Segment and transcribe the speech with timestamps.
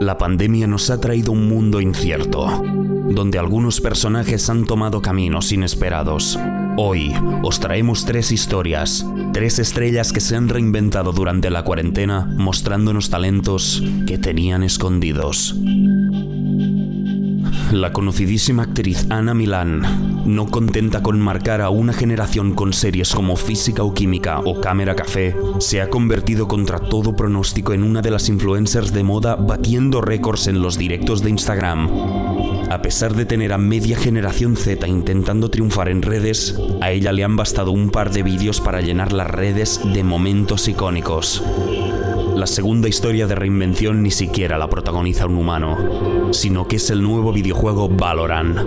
[0.00, 2.46] La pandemia nos ha traído un mundo incierto,
[3.10, 6.38] donde algunos personajes han tomado caminos inesperados.
[6.76, 13.08] Hoy os traemos tres historias, tres estrellas que se han reinventado durante la cuarentena mostrándonos
[13.08, 15.54] talentos que tenían escondidos.
[17.74, 23.34] La conocidísima actriz Ana Milán, no contenta con marcar a una generación con series como
[23.34, 28.12] Física o Química o Cámara Café, se ha convertido contra todo pronóstico en una de
[28.12, 31.90] las influencers de moda batiendo récords en los directos de Instagram.
[32.70, 37.24] A pesar de tener a media generación Z intentando triunfar en redes, a ella le
[37.24, 41.42] han bastado un par de vídeos para llenar las redes de momentos icónicos.
[42.34, 47.00] La segunda historia de reinvención ni siquiera la protagoniza un humano, sino que es el
[47.00, 48.58] nuevo videojuego Valorant.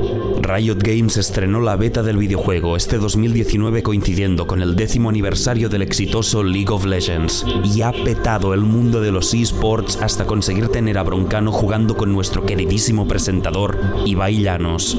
[0.41, 5.81] Riot Games estrenó la beta del videojuego este 2019 coincidiendo con el décimo aniversario del
[5.81, 10.97] exitoso League of Legends y ha petado el mundo de los esports hasta conseguir tener
[10.97, 14.97] a Broncano jugando con nuestro queridísimo presentador Ibai Llanos.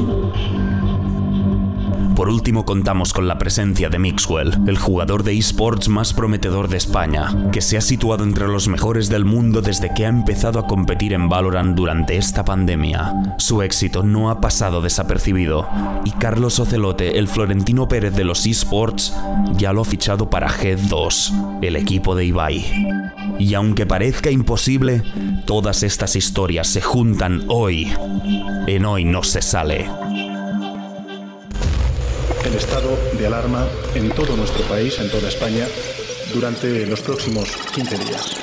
[2.19, 6.77] Por último contamos con la presencia de Mixwell, el jugador de esports más prometedor de
[6.77, 10.67] España, que se ha situado entre los mejores del mundo desde que ha empezado a
[10.67, 13.37] competir en Valorant durante esta pandemia.
[13.39, 15.69] Su éxito no ha pasado desapercibido
[16.05, 19.15] y Carlos Ocelote, el Florentino Pérez de los esports,
[19.53, 22.67] ya lo ha fichado para G2, el equipo de Ibai.
[23.39, 25.05] Y aunque parezca imposible,
[25.47, 27.93] todas estas historias se juntan hoy.
[28.67, 29.87] En hoy no se sale
[32.45, 35.67] el estado de alarma en todo nuestro país, en toda España,
[36.33, 38.37] durante los próximos 15 días.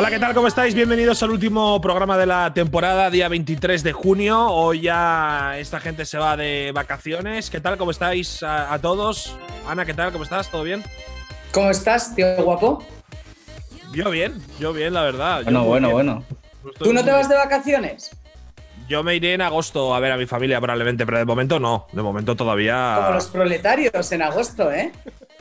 [0.00, 0.32] Hola, ¿qué tal?
[0.32, 0.76] ¿Cómo estáis?
[0.76, 4.46] Bienvenidos al último programa de la temporada, día 23 de junio.
[4.46, 7.50] Hoy ya esta gente se va de vacaciones.
[7.50, 7.76] ¿Qué tal?
[7.76, 9.36] ¿Cómo estáis a, todos?
[9.66, 10.12] Ana, ¿qué tal?
[10.12, 10.52] ¿Cómo estás?
[10.52, 10.84] ¿Todo bien?
[11.50, 12.86] ¿Cómo estás, tío guapo?
[13.92, 15.42] Yo bien, yo bien, la verdad.
[15.42, 16.24] Bueno, bueno, bueno.
[16.78, 18.12] ¿Tú no te vas de vacaciones?
[18.88, 21.88] Yo me iré en agosto a ver a mi familia probablemente, pero de momento no.
[21.90, 22.98] De momento todavía.
[22.98, 24.92] Como los proletarios en agosto, ¿eh?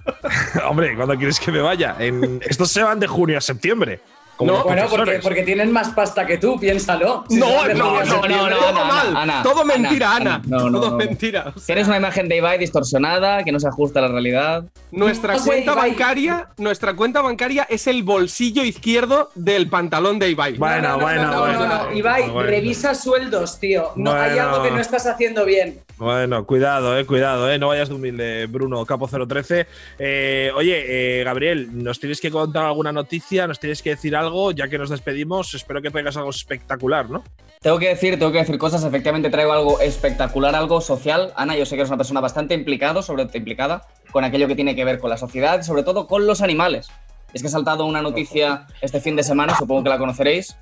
[0.68, 1.96] Hombre, ¿cuándo quieres que me vaya?
[2.00, 2.42] En...
[2.44, 4.02] Estos se van de junio a septiembre
[4.40, 7.26] no, bueno, porque, porque, tienen más pasta que tú, piénsalo.
[7.30, 9.44] no, no, no, no, no, todo mal.
[9.44, 10.42] todo mentira, Ana.
[10.48, 11.54] todo mentira.
[11.66, 14.66] Tienes una imagen de Ibai distorsionada, que no se ajusta a la realidad.
[14.92, 20.58] Nuestra cuenta bancaria, nuestra cuenta bancaria es el bolsillo izquierdo del pantalón de Ibai.
[20.58, 21.92] Bueno, bueno, bueno.
[21.94, 23.92] Ibai, revisa sueldos, tío.
[23.96, 25.82] No, hay algo que no estás haciendo bien.
[25.98, 27.58] Bueno, cuidado, eh, cuidado, eh.
[27.58, 29.66] No vayas de humilde, Bruno, Capo 013.
[29.98, 34.27] Eh, oye, eh, Gabriel, nos tienes que contar alguna noticia, nos tienes que decir algo
[34.52, 37.24] ya que nos despedimos, espero que traigas algo espectacular, ¿no?
[37.62, 41.34] Tengo que decir, tengo que decir cosas, efectivamente traigo algo espectacular, algo social.
[41.36, 44.56] Ana, yo sé que eres una persona bastante implicado, sobre todo implicada con aquello que
[44.56, 46.90] tiene que ver con la sociedad, sobre todo con los animales.
[47.34, 50.58] Es que ha saltado una noticia este fin de semana, supongo que la conoceréis,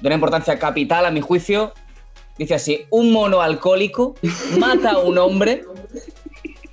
[0.00, 1.72] de una importancia capital a mi juicio.
[2.38, 4.14] Dice así, un mono alcohólico
[4.58, 5.64] mata a un hombre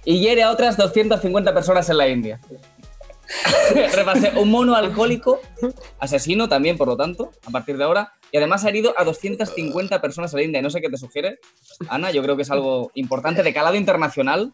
[0.03, 2.39] y hiere a otras 250 personas en la India.
[3.95, 5.39] Repase, un mono alcohólico,
[5.99, 8.13] asesino también, por lo tanto, a partir de ahora.
[8.31, 10.61] Y además ha herido a 250 personas en la India.
[10.61, 11.39] No sé qué te sugiere,
[11.89, 14.53] Ana, yo creo que es algo importante de calado internacional.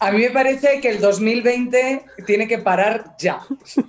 [0.00, 3.40] A mí me parece que el 2020 tiene que parar ya,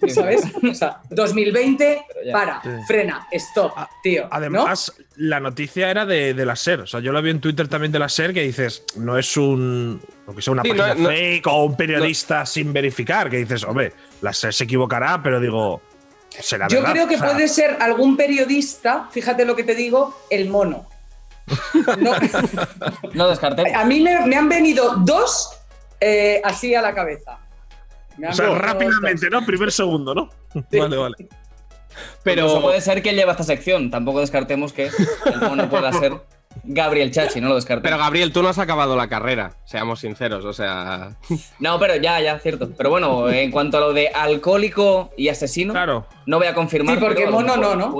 [0.08, 0.42] ¿sabes?
[0.68, 4.28] O sea, 2020 para, frena, stop, tío.
[4.32, 6.82] Además, la noticia era de, la SER.
[6.82, 9.38] O sea, yo lo vi en Twitter también de la SER que dices, no es
[9.38, 10.02] un.
[10.26, 13.94] Lo que sea una página fake o un periodista sin verificar, que dices, hombre,
[14.24, 15.80] la SER se equivocará, pero digo.
[16.30, 20.88] Será yo creo que puede ser algún periodista, fíjate lo que te digo, el mono.
[22.00, 22.14] No,
[23.14, 23.74] no descartemos.
[23.74, 25.59] A mí me han venido dos
[26.00, 27.40] eh, así a la cabeza.
[28.28, 29.46] O sea, rápidamente, ¿no?
[29.46, 30.30] Primer segundo, ¿no?
[30.72, 31.16] Vale, vale.
[32.24, 33.90] Pero puede ser que él lleva esta sección.
[33.90, 34.90] Tampoco descartemos que
[35.26, 36.14] el mono pueda ser
[36.64, 37.84] Gabriel Chachi, no lo descarto.
[37.84, 41.18] Pero Gabriel, tú no has acabado la carrera, seamos sinceros, o sea.
[41.60, 42.70] No, pero ya, ya, cierto.
[42.78, 46.08] Pero bueno, en cuanto a lo de alcohólico y asesino, claro.
[46.26, 46.96] no voy a confirmar.
[46.96, 47.96] Sí, porque mono no, ¿no?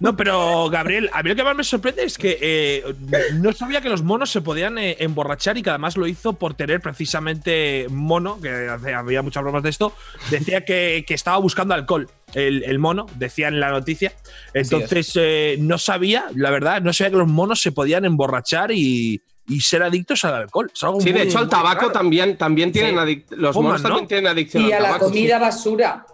[0.00, 2.94] No, pero Gabriel, a mí lo que más me sorprende es que eh,
[3.34, 6.54] no sabía que los monos se podían eh, emborrachar y que además lo hizo por
[6.54, 9.92] tener precisamente mono, que había muchas bromas de esto,
[10.30, 14.12] decía que, que estaba buscando alcohol el, mono, decía en la noticia.
[14.52, 19.22] Entonces, eh, no sabía, la verdad, no sabía que los monos se podían emborrachar y,
[19.48, 20.70] y ser adictos al alcohol.
[20.74, 21.92] Es algo Sí, de hecho, al tabaco raro.
[21.92, 23.24] también, también tienen Sí.
[23.30, 24.08] Los Fuman, monos también ¿no?
[24.08, 25.00] tienen adicción Y al a la sí.
[25.00, 26.06] comida basura.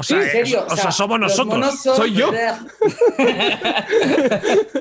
[0.00, 0.66] O sea, en serio.
[0.68, 1.78] o sea, somos nosotros.
[1.82, 2.30] son- Soy yo.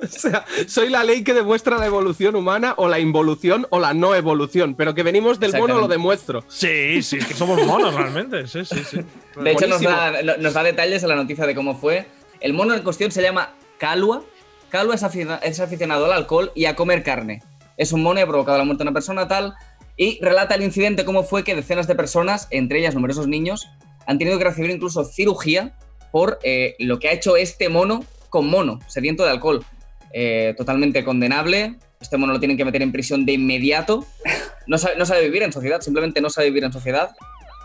[0.04, 3.94] O sea, soy la ley que demuestra la evolución humana o la involución o la
[3.94, 6.44] no evolución, pero que venimos del mono lo demuestro.
[6.48, 8.48] Sí, sí, es que somos monos realmente.
[8.48, 9.00] Sí, sí, sí.
[9.42, 12.08] De hecho, nos da, no- nos da detalles en la noticia de cómo fue.
[12.42, 14.24] El mono en cuestión se llama Calua.
[14.70, 17.42] Calua es aficionado al alcohol y a comer carne.
[17.78, 19.56] Es un mono y ha provocado la muerte de una persona tal.
[19.98, 23.68] Y relata el incidente cómo fue que decenas de personas, entre ellas numerosos niños,
[24.10, 25.78] han tenido que recibir incluso cirugía
[26.12, 29.64] por eh, lo que ha hecho este mono con mono, sediento de alcohol.
[30.12, 31.76] Eh, totalmente condenable.
[32.02, 34.06] Este mono lo tienen que meter en prisión de inmediato.
[34.68, 37.10] No sabe, no sabe vivir en sociedad, simplemente no sabe vivir en sociedad.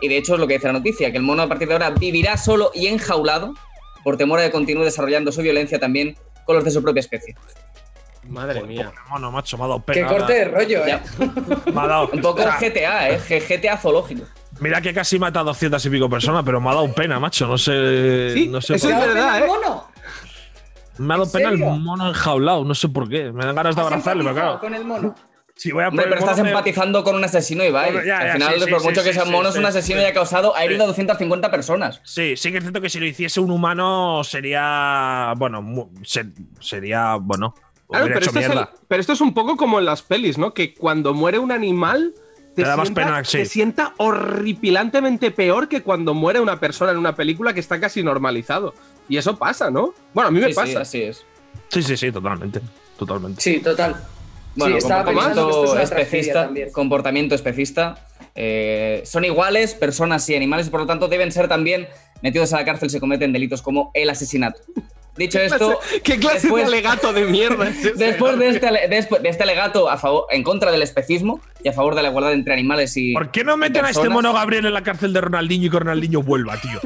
[0.00, 1.74] Y de hecho es lo que dice la noticia, que el mono a partir de
[1.74, 3.52] ahora vivirá solo y enjaulado
[4.02, 7.34] por temor a que continúe desarrollando su violencia también con los de su propia especie.
[8.26, 8.90] Madre mía.
[9.10, 10.08] Mono, macho, me ha dado Qué pena.
[10.08, 10.98] corte de rollo, ¿eh?
[11.74, 13.20] Me ha dado- un poco GTA, ¿eh?
[13.28, 14.24] GTA zoológico.
[14.60, 17.46] Mira que casi mata a 200 y pico personas, pero me ha dado pena, macho.
[17.46, 18.30] No sé.
[18.34, 19.12] Sí, no sé eso por es qué.
[19.12, 19.46] ¿Te da verdad, ¿eh?
[19.46, 19.86] mono?
[20.98, 22.64] Me ha dado ¿En pena el mono enjaulado.
[22.64, 23.32] No sé por qué.
[23.32, 24.60] Me dan ganas de ¿Has abrazarle, pero claro.
[24.60, 25.14] con el mono?
[25.56, 27.92] Si voy a Hombre, pero estás empatizando con un asesino, Ibai.
[27.92, 29.44] Bueno, ya, Al ya, final, sí, sí, por sí, mucho sí, que sea sí, mono,
[29.44, 30.04] sí, es un sí, asesino sí.
[30.04, 30.64] y ha causado, ha Sí.
[30.66, 32.00] herido a 250 personas.
[32.02, 35.32] Sí, sí que es cierto que si lo hiciese un humano sería.
[35.36, 37.16] Bueno, mu- se- sería.
[37.20, 37.54] Bueno.
[37.88, 38.72] Claro, hubiera pero hecho esto, es el- mierda.
[38.88, 40.54] pero esto es un poco como en las pelis, ¿no?
[40.54, 42.14] Que cuando muere un animal.
[42.54, 43.38] Te, Te da más sienta, pena, sí.
[43.38, 48.02] te sienta horripilantemente peor que cuando muere una persona en una película que está casi
[48.02, 48.74] normalizado.
[49.08, 49.92] Y eso pasa, ¿no?
[50.12, 50.80] Bueno, a mí me Sí, sí, pasa.
[50.80, 51.24] así es.
[51.68, 52.60] Sí, sí, sí, totalmente.
[52.98, 53.40] Totalmente.
[53.40, 53.96] Sí, total.
[54.56, 58.06] Bueno, sí, estaba pensando que esto es comportamiento especista, comportamiento especista.
[58.36, 61.88] eh, son iguales personas y animales y por lo tanto deben ser también
[62.22, 64.60] metidos a la cárcel si cometen delitos como el asesinato.
[65.16, 67.92] Dicho ¿Qué esto, clase, ¿Qué clase después- de alegato de mierda es ese?
[67.92, 71.72] después de este, después de este alegato a favor, en contra del especismo y a
[71.72, 73.12] favor de la igualdad entre animales y.
[73.12, 75.78] ¿Por qué no meten a este mono Gabriel en la cárcel de Ronaldinho y que
[75.78, 76.80] Ronaldinho vuelva, tío?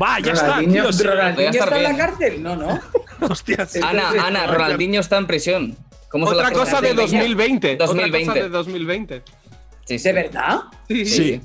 [0.00, 0.92] Va, ya está, Ronaldinho, tío.
[0.92, 1.02] sí.
[1.04, 1.96] Ronaldinho está en la bien.
[1.96, 2.42] cárcel.
[2.42, 2.80] No, no.
[3.20, 3.76] Hostias.
[3.76, 5.76] Ana, Entonces, Ana, no, Ronaldinho está en prisión.
[6.08, 7.74] ¿Cómo Otra cosa de Sí, 2020.
[7.74, 8.26] Otra 2020.
[8.26, 9.22] cosa de 2020.
[9.90, 10.04] Sí, sí.
[10.08, 10.60] ¿De verdad?
[10.88, 11.16] Sí, sí.
[11.16, 11.40] Sí.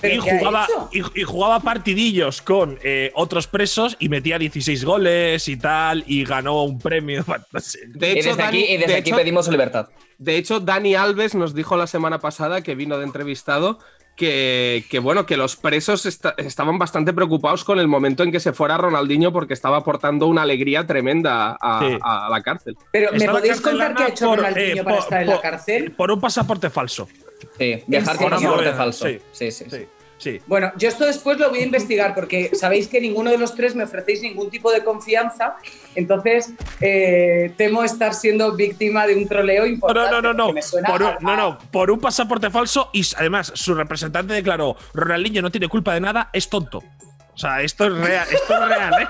[0.00, 5.48] ¿Pero Y jugaba, y, y jugaba partidillos con eh, otros presos y metía 16 goles
[5.48, 7.24] y tal, y ganó un premio.
[7.52, 7.80] No sé.
[7.88, 9.88] De Y hecho, aquí, y desde de aquí hecho- pedimos su libertad.
[10.18, 13.78] De hecho, Dani Alves nos dijo la semana pasada que vino de entrevistado
[14.16, 18.40] que, que, bueno, que los presos esta- estaban bastante preocupados con el momento en que
[18.40, 21.98] se fuera Ronaldinho porque estaba aportando una alegría tremenda a, Sí.
[22.02, 22.76] a la cárcel.
[22.90, 25.36] Pero, ¿me podéis contar qué ha hecho por, Ronaldinho eh, para por- estar en por-
[25.36, 25.92] la cárcel?
[25.92, 27.08] Por un pasaporte falso.
[27.58, 28.76] Sí, viajar con pasaporte Sí.
[28.76, 29.06] falso.
[29.06, 29.18] Sí.
[29.32, 29.86] Sí, sí, sí.
[30.20, 30.40] Sí.
[30.48, 33.76] Bueno, yo esto después lo voy a investigar porque sabéis que ninguno de los tres
[33.76, 35.54] me ofrecéis ningún tipo de confianza,
[35.94, 36.50] entonces
[36.80, 40.10] eh, temo estar siendo víctima de un troleo No, importante.
[40.10, 40.62] no, no, no.
[40.62, 41.58] suena Por un, a- no, no.
[41.70, 46.30] Por un pasaporte falso y además su representante declaró: Ronaldinho no tiene culpa de nada,
[46.32, 46.78] es tonto.
[46.78, 49.06] O sea, esto es real, esto es real, ¿eh?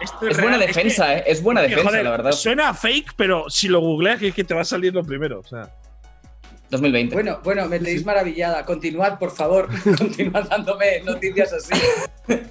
[0.00, 0.60] Esto Es buena real.
[0.60, 1.24] que- defensa, ¿eh?
[1.26, 2.30] Es buena que, defensa, joder, la verdad.
[2.32, 5.40] Suena fake, pero si lo googleas es que te va a salir lo primero.
[5.40, 5.68] O sea.
[6.72, 7.14] 2020.
[7.14, 8.64] Bueno, bueno, me tenéis maravillada.
[8.64, 9.68] Continuad, por favor.
[9.98, 11.72] Continuad dándome noticias así.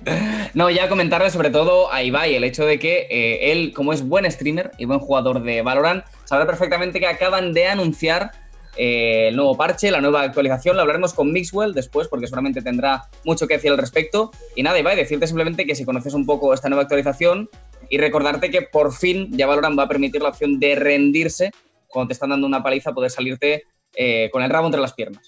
[0.53, 4.05] No, ya comentarle sobre todo a Ibai el hecho de que eh, él, como es
[4.05, 8.31] buen streamer y buen jugador de Valorant, sabrá perfectamente que acaban de anunciar
[8.75, 10.75] eh, el nuevo parche, la nueva actualización.
[10.75, 14.31] Lo hablaremos con Mixwell después porque seguramente tendrá mucho que decir al respecto.
[14.53, 17.49] Y nada, Ibai, decirte simplemente que si conoces un poco esta nueva actualización
[17.89, 21.51] y recordarte que por fin ya Valorant va a permitir la opción de rendirse
[21.87, 25.21] cuando te están dando una paliza, poder salirte eh, con el rabo entre las piernas.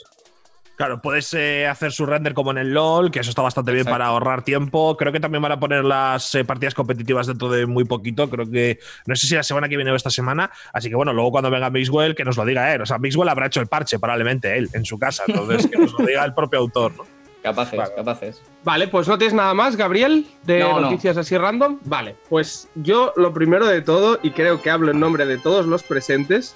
[0.75, 3.82] Claro, puedes eh, hacer su render como en el LOL, que eso está bastante bien
[3.82, 3.93] Exacto.
[3.93, 4.98] para ahorrar tiempo.
[4.98, 8.27] Creo que también van a poner las eh, partidas competitivas dentro de muy poquito.
[8.27, 10.50] Creo que no sé si la semana que viene o esta semana.
[10.74, 12.82] Así que bueno, luego cuando venga Mixwell, que nos lo diga él.
[12.82, 15.24] O sea, Mixwell habrá hecho el parche probablemente él en su casa.
[15.27, 17.05] Entonces, que nos lo diga el propio autor, ¿no?
[17.43, 17.91] Capaces, Vale.
[17.96, 18.41] capaces.
[18.63, 20.89] Vale, pues no tienes nada más, Gabriel, de No, no.
[20.89, 21.77] noticias así random.
[21.84, 25.65] Vale, pues yo lo primero de todo, y creo que hablo en nombre de todos
[25.67, 26.55] los presentes,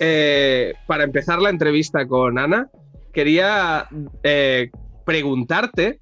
[0.00, 2.68] eh, para empezar la entrevista con Ana,
[3.12, 3.88] quería
[4.22, 4.70] eh,
[5.04, 6.00] preguntarte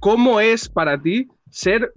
[0.00, 1.92] cómo es para ti ser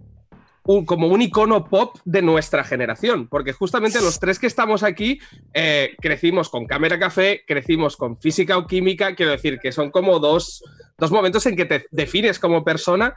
[0.68, 5.20] un- como un icono pop de nuestra generación, porque justamente los tres que estamos aquí
[5.54, 10.20] eh, crecimos con Cámara Café, crecimos con Física o Química, quiero decir que son como
[10.20, 10.64] dos,
[10.98, 13.16] dos momentos en que te defines como persona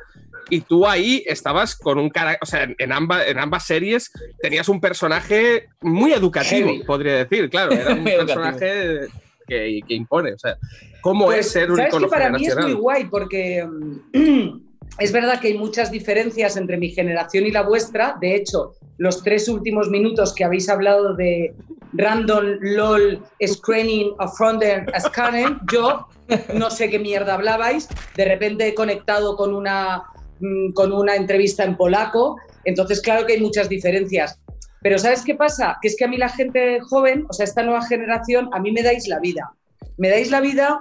[0.48, 4.68] y tú ahí estabas con un cara, o sea, en ambas, en ambas series tenías
[4.68, 6.84] un personaje muy educativo, Heavy.
[6.84, 9.06] podría decir, claro, era un personaje
[9.46, 10.56] que, que impone, o sea,
[11.00, 14.62] ¿cómo Pues, es ser un ¿sabes icono que para mí es muy guay porque mm,
[14.98, 18.16] es verdad que hay muchas diferencias entre mi generación y la vuestra.
[18.20, 21.54] De hecho, los tres últimos minutos que habéis hablado de
[21.94, 26.06] random lol screening of frontend scanning, yo
[26.54, 30.04] no sé qué mierda hablabais, de repente he conectado con una,
[30.40, 34.38] mm, con una entrevista en polaco, entonces claro que hay muchas diferencias.
[34.82, 35.76] Pero ¿sabes qué pasa?
[35.82, 38.72] Que es que a mí la gente joven, o sea, esta nueva generación, a mí
[38.72, 39.52] me dais la vida.
[39.98, 40.80] Me dais la vida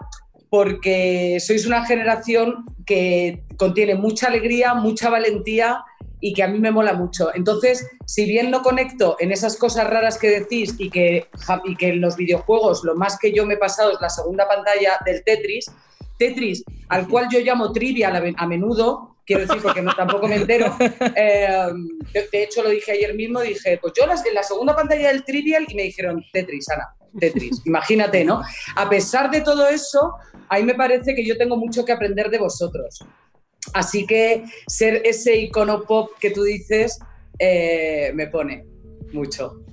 [0.49, 5.83] porque sois una generación que contiene mucha alegría, mucha valentía
[6.21, 7.33] y que a mí me mola mucho.
[7.33, 11.27] Entonces, si bien no conecto en esas cosas raras que decís y que,
[11.65, 14.47] y que en los videojuegos lo más que yo me he pasado es la segunda
[14.47, 15.71] pantalla del Tetris,
[16.17, 20.75] Tetris, al cual yo llamo trivial a menudo, quiero decir, porque no, tampoco me entero.
[21.15, 21.47] Eh,
[22.13, 25.65] de, hecho, lo dije ayer mismo, dije, pues yo en la segunda pantalla del Trivial
[25.67, 28.41] y me dijeron Tetris, Ana, Tetris, imagínate, ¿no?
[28.75, 30.15] A pesar de todo eso,
[30.49, 33.05] a mí me parece que yo tengo mucho que aprender de vosotros.
[33.73, 36.97] Así que ser ese icono pop que tú dices
[37.37, 38.65] eh, me pone
[39.13, 39.63] mucho.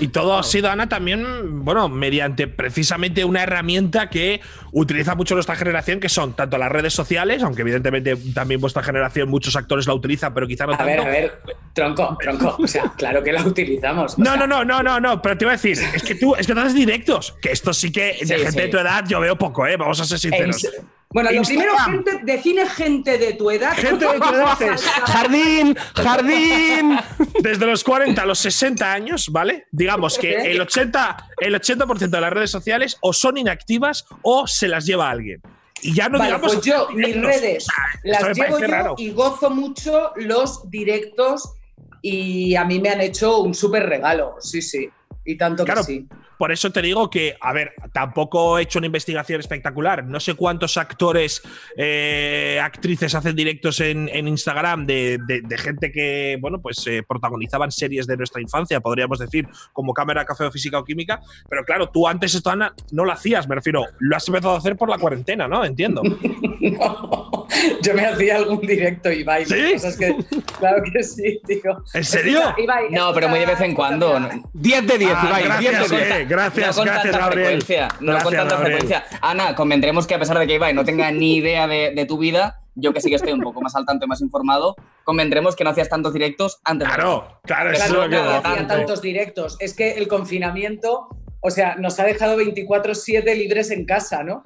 [0.00, 4.40] Y todo ha sido, Ana, también, bueno, mediante precisamente una herramienta que
[4.72, 9.28] utiliza mucho nuestra generación, que son tanto las redes sociales, aunque evidentemente también vuestra generación,
[9.28, 10.92] muchos actores la utilizan, pero quizá no a tanto.
[10.92, 11.40] A ver, a ver,
[11.72, 12.56] tronco, tronco.
[12.58, 14.18] O sea, claro que la utilizamos.
[14.18, 16.46] No, no, no, no, no, no, pero te iba a decir, es que tú, es
[16.46, 19.36] que tú haces directos, que esto sí que de gente de tu edad yo veo
[19.36, 19.76] poco, ¿eh?
[19.76, 20.66] Vamos a ser sinceros.
[21.10, 23.72] Bueno, lo primero, gente, define gente de tu edad.
[23.74, 24.58] Gente de tu edad
[25.04, 26.98] jardín, jardín.
[27.40, 29.66] Desde los 40 a los 60 años, ¿vale?
[29.70, 34.68] Digamos que el 80%, el 80 de las redes sociales o son inactivas o se
[34.68, 35.40] las lleva alguien.
[35.82, 36.54] Y ya no vale, digamos.
[36.54, 37.66] Pues yo, mis redes,
[38.02, 41.54] las llevo yo y gozo mucho los directos
[42.02, 44.36] y a mí me han hecho un súper regalo.
[44.40, 44.88] Sí, sí.
[45.24, 46.06] Y tanto que sí.
[46.38, 50.04] Por eso te digo que, a ver, tampoco he hecho una investigación espectacular.
[50.04, 51.42] No sé cuántos actores,
[51.76, 55.18] eh, actrices hacen directos en, Instagram de,
[55.58, 60.44] gente que, bueno, pues eh, protagonizaban series de nuestra infancia, podríamos decir, como Cámara, Café
[60.44, 61.20] o Física o Química.
[61.48, 63.84] Pero claro, tú antes esto, Ana, no lo hacías, me refiero.
[63.98, 65.64] Lo has empezado a hacer por la cuarentena, ¿no?
[65.64, 66.02] Entiendo.
[66.60, 67.46] no,
[67.82, 69.46] yo me hacía algún directo, Ibai.
[69.46, 69.76] ¿Sí?
[69.98, 70.16] que,
[70.58, 71.82] claro que sí, tío.
[71.94, 72.54] ¿En serio?
[72.90, 74.18] no, pero muy de vez en cuando.
[74.52, 75.60] 10 de 10, ah, Ibai.
[75.60, 79.04] 10 de 10 gracias, no con gracias, tanta Frecuencia, no con tanta frecuencia.
[79.20, 82.60] Ana, convendremos que a pesar de que Ibai no tenga ni idea de, tu vida,
[82.74, 85.64] yo que sí que estoy un poco más al tanto y más informado, convendremos que
[85.64, 86.88] no hacías tantos directos antes.
[86.88, 89.56] Claro, claro, claro no, hacía tantos directos.
[89.60, 91.08] Es que el confinamiento,
[91.40, 94.44] o sea, nos ha dejado 24/7 libres en casa, ¿no?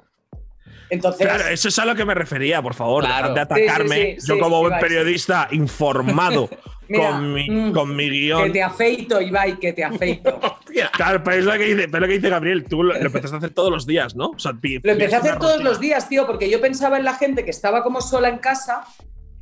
[0.89, 4.17] Entonces, claro, eso es a lo que me refería, por favor, dejad de atacarme.
[4.27, 6.49] yo como buen periodista informado
[6.97, 8.43] con, mi, mm, con mi guion.
[8.45, 10.39] Que te afeito, Ibai, que te afeito.
[10.93, 13.37] claro, pero es lo que dice, pero lo que dice Gabriel, tú lo, empezaste a
[13.37, 14.31] hacer todos los días, ¿no?
[14.33, 17.51] lo empecé a hacer todos los días, tío, porque yo pensaba en la gente que
[17.51, 18.83] estaba como sola en casa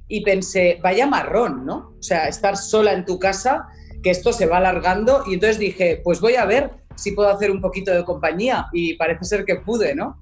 [0.08, 1.94] y pensé, vaya marrón, ¿no?
[2.00, 3.68] O sea, estar sola en tu casa,
[4.02, 7.52] que esto se va alargando y entonces dije, pues voy a ver si puedo hacer
[7.52, 10.20] un poquito de compañía y parece ser que pude, ¿no?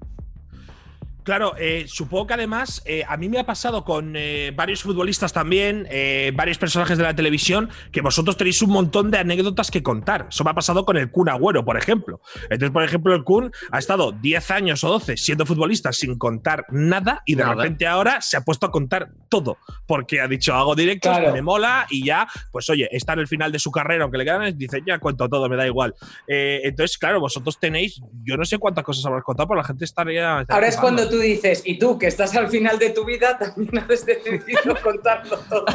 [1.28, 5.34] Claro, eh, supongo que además eh, a mí me ha pasado con eh, varios futbolistas
[5.34, 5.86] también,
[6.34, 10.28] varios personajes de la televisión, que vosotros tenéis un montón de anécdotas que contar.
[10.30, 12.22] Eso me ha pasado con el Kun Agüero, por ejemplo.
[12.44, 16.66] Entonces, por ejemplo, el Kun ha estado 10 años o 12 siendo futbolista sin contar
[16.70, 20.76] nada y de repente ahora se ha puesto a contar todo, porque ha dicho, hago
[20.76, 24.20] directos, me mola y ya, pues oye, está en el final de su carrera, aunque
[24.20, 25.94] le quedan, dice, ya cuento todo, me da igual.
[26.26, 30.46] entonces, claro, vosotros tenéis, yo no sé cuántas cosas habrás contado, pero la gente estaría...
[30.48, 33.78] Ahora es cuando tú dices, y tú que estás al final de tu vida, también
[33.90, 35.66] has decidido contarlo todo.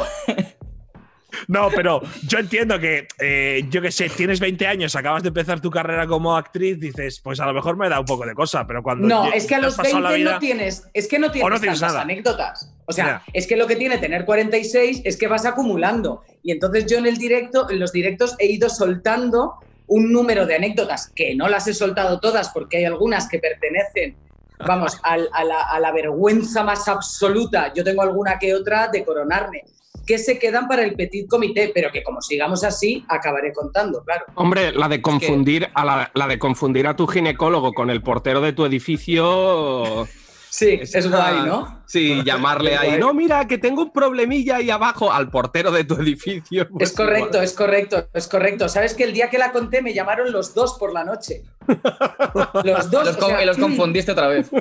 [1.47, 5.59] No, pero yo entiendo que, eh, yo que sé, tienes 20 años, acabas de empezar
[5.59, 8.65] tu carrera como actriz, dices, pues a lo mejor me da un poco de cosa,
[8.67, 9.07] pero cuando.
[9.07, 12.71] No, es que a los 20 no tienes, es que no tienes, tantas anécdotas.
[12.85, 16.23] O sea, es que lo que tiene tener 46 es que vas acumulando.
[16.43, 19.55] Y entonces yo en el directo, en los directos, he ido soltando
[19.87, 24.15] un número de anécdotas que no las he soltado todas porque hay algunas que pertenecen
[24.59, 27.73] vamos, a, la, vergüenza más absoluta.
[27.73, 29.63] Yo tengo alguna que otra de coronarme
[30.05, 34.25] que se quedan para el petit comité, pero que como sigamos así, acabaré contando, claro.
[34.35, 38.51] Hombre, la de confundir, a la, de confundir a tu ginecólogo con el portero de
[38.51, 40.07] tu edificio.
[40.53, 41.81] Sí, es, guay, ¿no?
[41.87, 45.95] Sí, llamarle ahí, no, mira, que tengo un problemilla ahí abajo al portero de tu
[45.99, 46.67] edificio.
[46.79, 48.69] es correcto, es correcto, es correcto.
[48.69, 51.41] ¿Sabes que el día que la conté me llamaron los dos por la noche?
[52.63, 53.17] Los dos.
[53.41, 54.51] y los confundiste otra vez.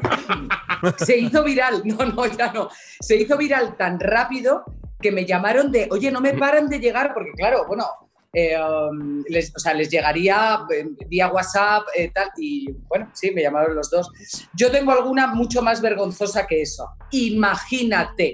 [0.97, 2.71] Se hizo viral, no, no, ya no.
[2.99, 4.65] Se hizo viral tan rápido
[4.99, 7.85] que me llamaron de, oye, no me paran de llegar, porque claro, bueno,
[8.35, 13.31] eh, um, les, o sea, les llegaría eh, vía WhatsApp eh, tal, y bueno, sí,
[13.31, 14.11] me llamaron los dos.
[14.55, 16.89] Yo tengo alguna mucho más vergonzosa que eso.
[17.11, 18.33] Imagínate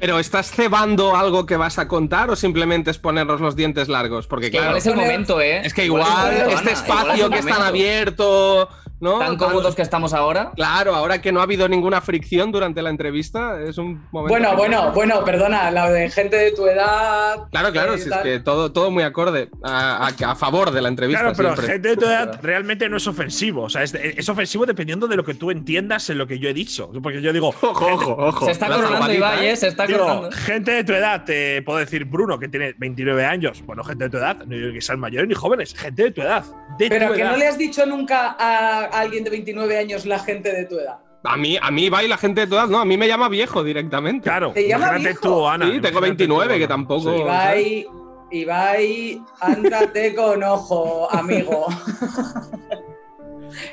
[0.00, 4.28] Pero ¿estás cebando algo que vas a contar o simplemente es ponernos los dientes largos?
[4.28, 5.62] Porque claro, es el momento, ¿eh?
[5.64, 7.68] es que Igual este Ana, igual es espacio que es tan momento.
[7.68, 8.68] abierto,
[9.00, 9.18] ¿no?
[9.18, 10.52] Tan cómodos que estamos ahora.
[10.56, 14.28] Claro, ahora que no ha habido ninguna fricción durante la entrevista, es un momento.
[14.32, 17.48] Bueno, bueno, bueno, perdona, la de gente de tu edad.
[17.50, 20.82] Claro, claro, eh, si es que todo, todo muy acorde a, a- a favor de
[20.82, 21.20] la entrevista.
[21.20, 21.72] Claro, pero siempre.
[21.74, 23.62] gente de tu edad realmente no es ofensivo.
[23.64, 26.48] O sea, es, es ofensivo dependiendo de lo que tú entiendas en lo que yo
[26.48, 26.90] he dicho.
[27.02, 28.44] Porque yo digo, Ojo, ojo, ojo.
[28.46, 29.50] Se está coronando Ibai, ¿eh?
[29.52, 29.56] ¿eh?
[29.56, 30.30] Se está digo, coronando.
[30.32, 33.62] gente de tu edad, te puedo decir Bruno, que tiene 29 años.
[33.64, 36.22] Bueno, gente de tu edad, no digo que sean mayores ni jóvenes, gente de tu
[36.22, 36.44] edad.
[36.78, 37.30] De Pero tu que edad.
[37.32, 40.98] no le has dicho nunca a alguien de 29 años la gente de tu edad.
[41.24, 43.28] A mí, a mí Ibai, la gente de tu edad, no, a mí me llama
[43.28, 44.22] viejo directamente.
[44.22, 45.18] Claro, ¿Te llama viejo?
[45.20, 45.66] tú, Ana.
[45.66, 47.10] Sí, tengo imagínate 29, tú, que tampoco.
[47.12, 47.20] Sí.
[47.20, 47.86] Ibai,
[48.30, 51.66] Ibai, ándate con ojo, amigo.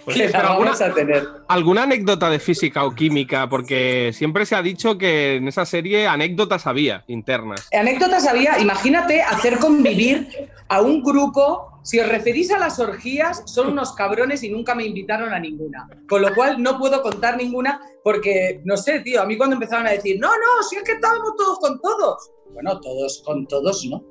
[0.03, 1.27] Pues que la pero vamos alguna- a tener.
[1.47, 3.47] ¿Alguna anécdota de física o química?
[3.49, 7.67] Porque siempre se ha dicho que en esa serie anécdotas había internas.
[7.73, 10.27] Anécdotas había, imagínate hacer convivir
[10.69, 11.71] a un grupo.
[11.83, 15.87] Si os referís a las orgías, son unos cabrones y nunca me invitaron a ninguna.
[16.09, 19.85] Con lo cual no puedo contar ninguna porque, no sé, tío, a mí cuando empezaron
[19.85, 22.31] a decir, no, no, si es que estábamos todos con todos.
[22.53, 24.01] Bueno, todos con todos, ¿no?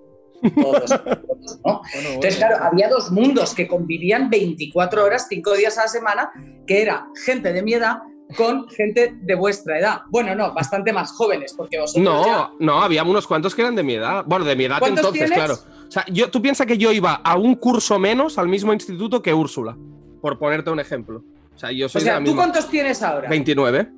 [0.55, 0.91] Todos
[1.65, 1.81] ¿no?
[1.95, 6.31] Entonces, claro, había dos mundos que convivían 24 horas, 5 días a la semana,
[6.67, 7.99] que era gente de mi edad
[8.37, 10.01] con gente de vuestra edad.
[10.11, 13.75] Bueno, no, bastante más jóvenes, porque vosotros ya- No, no, había unos cuantos que eran
[13.77, 14.25] de mi edad.
[14.27, 15.39] Bueno, de mi edad ¿Cuántos entonces, tienes?
[15.39, 15.85] claro.
[15.89, 19.23] O sea, yo, tú piensas que yo iba a un curso menos al mismo instituto
[19.23, 19.77] que Úrsula,
[20.21, 21.23] por ponerte un ejemplo.
[21.55, 22.43] O sea, yo O soy de sea, la ¿tú misma.
[22.43, 23.29] cuántos tienes ahora?
[23.29, 23.89] 29.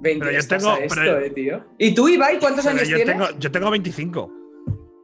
[0.00, 0.24] 20.
[0.26, 1.64] Pero yo tengo- esto, pero- eh, tío.
[1.78, 3.16] ¿Y tú, Ibai, cuántos Pero años yo, tienes?
[3.16, 4.32] tengo, yo tengo 25.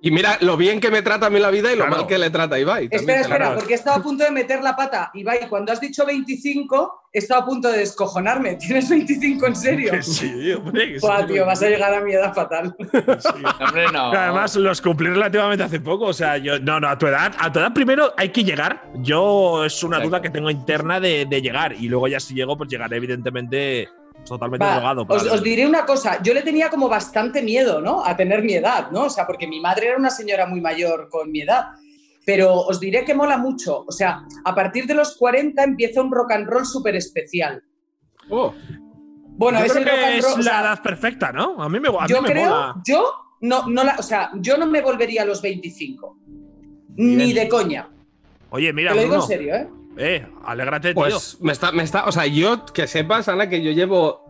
[0.07, 1.97] Y mira lo bien que me trata a mí la vida y lo Claro.
[2.03, 2.91] mal que le trata a Ibai.
[2.91, 5.11] también Espera, espera, porque he estado a punto de meter la pata.
[5.15, 8.55] Ibai, cuando has dicho 25, he estado a punto de descojonarme.
[8.61, 9.93] ¿Tienes 25 en serio?
[9.93, 10.93] Que sí, hombre.
[10.93, 11.71] que sí, Buah, que tío, vas a sí.
[11.73, 12.77] llegar a mi edad fatal.
[13.61, 14.13] Hombre, no.
[14.13, 16.05] Además, los cumplí relativamente hace poco.
[16.07, 16.59] O sea, yo.
[16.61, 17.33] No, no, a tu edad.
[17.39, 18.83] A tu edad primero hay que llegar.
[18.97, 20.09] Yo es una Exacto.
[20.11, 21.73] duda que tengo interna de, de llegar.
[21.73, 23.89] Y luego ya si llego, pues llegaré, evidentemente,
[24.25, 25.07] totalmente Va, drogado.
[25.09, 28.05] os, os diré una cosa, yo le tenía como bastante miedo, ¿no?
[28.05, 29.03] A tener mi edad, ¿no?
[29.05, 31.67] O sea, porque mi madre era una señora muy mayor con mi edad.
[32.27, 33.85] Pero os diré que mola mucho.
[33.87, 37.63] O sea, a partir de los 40 empieza un rock and roll súper especial.
[38.31, 38.55] Oh,
[39.37, 40.33] Bueno, Yo es creo el rock que and es roll.
[40.33, 41.63] o la sea, edad perfecta, ¿no?
[41.63, 42.75] A mí me, a mí yo me creo, mola.
[42.87, 46.17] yo no, no la, o sea, yo no me volvería a los 25.
[46.97, 47.91] Ni de coña.
[48.51, 49.69] Oye, mira, Te lo digo en serio, ¿eh?
[49.97, 51.03] Eh, alégrate, tío.
[51.03, 52.07] pues me está, me está.
[52.07, 54.24] O sea, yo que sepas, Ana, que yo llevo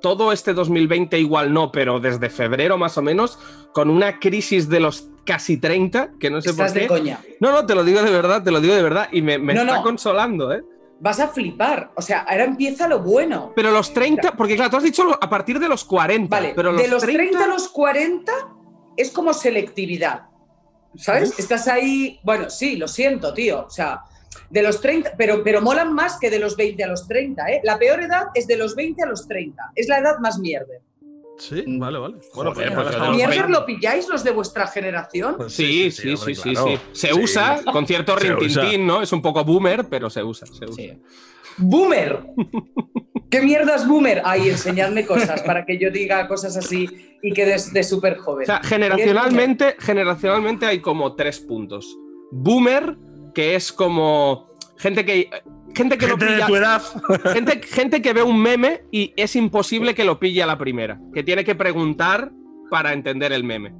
[0.00, 3.38] todo este 2020 igual no, pero desde febrero más o menos,
[3.72, 6.86] con una crisis de los casi 30, que no sé Estás por de qué.
[6.86, 7.20] coña.
[7.40, 9.08] No, no, te lo digo de verdad, te lo digo de verdad.
[9.12, 9.82] Y me, me No, está no.
[9.82, 10.62] consolando, ¿eh?
[11.00, 11.90] Vas a flipar.
[11.94, 13.52] O sea, ahora empieza lo bueno.
[13.54, 16.34] Pero los 30, porque claro, tú has dicho a partir de los 40.
[16.34, 18.32] Vale, pero los de los 30, 30, a los 40
[18.96, 20.28] es como selectividad.
[20.94, 21.30] ¿Sabes?
[21.30, 21.40] Uf.
[21.40, 22.18] Estás ahí.
[22.22, 23.66] Bueno, sí, lo siento, tío.
[23.66, 24.00] O sea,
[24.50, 27.60] de los 30, pero, pero molan más que de los 20 a los 30, ¿eh?
[27.64, 29.72] La peor edad es de los 20 a los 30.
[29.74, 30.80] Es la edad más mierder.
[31.38, 32.16] Sí, vale, vale.
[32.34, 33.52] Bueno, Joder, pues, pues los ¿Mierder 20.
[33.52, 35.36] lo pilláis los de vuestra generación?
[35.50, 36.66] Sí, sí, sí, sí, claro.
[36.68, 36.78] sí.
[36.92, 37.20] Se Sí.
[37.20, 39.02] usa con cierto rintintín, ¿no?
[39.02, 40.74] Es un poco boomer, pero se usa, se usa.
[40.74, 40.98] Sí.
[41.58, 42.22] ¡Boomer!
[43.30, 44.22] ¿Qué mierda es boomer?
[44.24, 46.88] Ay, enseñadme cosas para que yo diga cosas así
[47.22, 48.44] y que de, de súper joven.
[48.44, 51.98] O sea, generacionalmente, generacionalmente hay como tres puntos.
[52.30, 52.96] Boomer,
[53.36, 55.28] que es como gente que
[55.74, 56.82] gente que Gente lo de pilla, tu edad.
[57.34, 60.98] gente, gente que ve un meme y es imposible que lo pille a la primera,
[61.12, 62.32] que tiene que preguntar
[62.70, 63.74] para entender el meme.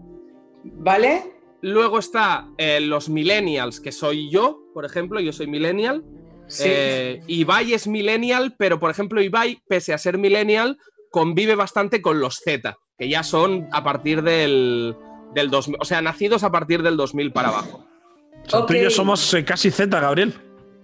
[0.63, 1.23] ¿Vale?
[1.63, 6.05] Luego está eh, los millennials, que soy yo, por ejemplo, yo soy millennial.
[6.49, 6.65] Sí.
[6.67, 10.77] Eh, Ibai es millennial, pero por ejemplo, Ibai, pese a ser millennial,
[11.11, 14.95] convive bastante con los Z, que ya son a partir del,
[15.35, 17.86] del 2000, o sea, nacidos a partir del 2000 para abajo.
[18.47, 20.35] O sea, Tú y yo somos eh, casi Z, Gabriel.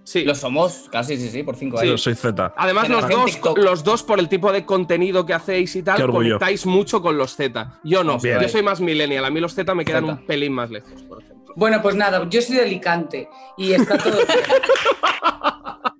[0.04, 0.24] Sí.
[0.24, 1.84] Lo somos, casi, sí, sí, por cinco Sí.
[1.86, 2.02] Yo años.
[2.02, 2.52] soy Z.
[2.56, 6.66] Además, los dos, los dos, por el tipo de contenido que hacéis y tal, conectáis
[6.66, 7.78] mucho con los Z.
[7.84, 8.40] Yo no, Bien.
[8.40, 9.24] yo soy más millennial.
[9.24, 10.18] A mí los Z me quedan Zeta.
[10.20, 11.52] un pelín más lejos, por ejemplo.
[11.54, 14.18] Bueno, pues nada, yo soy de Alicante y está todo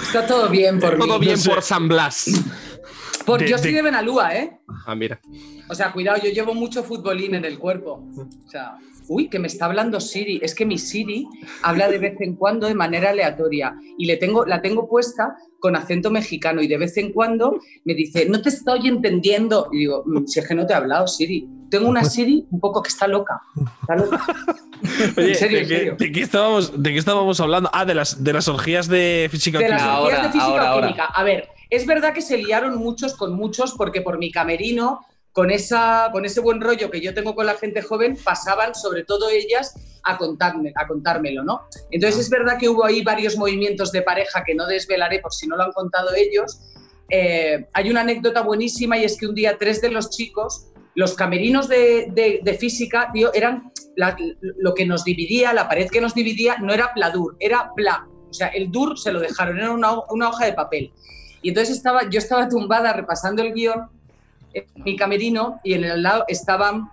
[0.00, 1.26] está todo bien por Todo mí.
[1.26, 1.50] bien sé.
[1.50, 2.26] por San Blas.
[3.26, 4.60] Por- De- yo soy de- de Benalúa, ¿eh?
[4.86, 5.20] Ah, mira.
[5.68, 8.04] O sea, cuidado, yo llevo mucho futbolín en el cuerpo.
[8.46, 8.76] O sea,
[9.08, 10.40] uy, que me está hablando Siri.
[10.42, 11.26] Es que mi Siri
[11.62, 15.76] habla de vez en cuando de manera aleatoria y le tengo, la tengo puesta con
[15.76, 19.68] acento mexicano y de vez en cuando me dice, no te estoy entendiendo.
[19.72, 21.48] Y digo, "Mm, si es que no te he hablado, Siri.
[21.70, 23.40] Tengo una Siri un poco que está loca.
[23.80, 24.26] Está loca.
[25.16, 25.96] Oye, en serio, ¿de, en qué, serio.
[25.98, 27.70] de qué estábamos, ¿de qué estábamos hablando?
[27.72, 30.64] Ah, de las, de las orgías de física De las orgías Ahora, de física ahora,
[30.64, 30.86] o ahora.
[30.88, 31.04] química.
[31.06, 35.00] A ver, es verdad que se liaron muchos con muchos porque por mi camerino
[35.32, 39.04] con, esa, con ese buen rollo que yo tengo con la gente joven, pasaban sobre
[39.04, 41.62] todo ellas a, contarme, a contármelo, ¿no?
[41.90, 45.46] Entonces es verdad que hubo ahí varios movimientos de pareja que no desvelaré por si
[45.46, 46.60] no lo han contado ellos.
[47.08, 51.14] Eh, hay una anécdota buenísima y es que un día tres de los chicos, los
[51.14, 56.00] camerinos de, de- de física, tío, eran la- lo que nos dividía, la pared que
[56.00, 58.06] nos dividía, no era pladur, era pla.
[58.28, 60.92] O sea, el dur se lo dejaron, era una, una hoja de papel.
[61.42, 63.88] Y entonces estaba, yo estaba tumbada repasando el guion
[64.54, 66.88] en mi camerino y en el lado estaban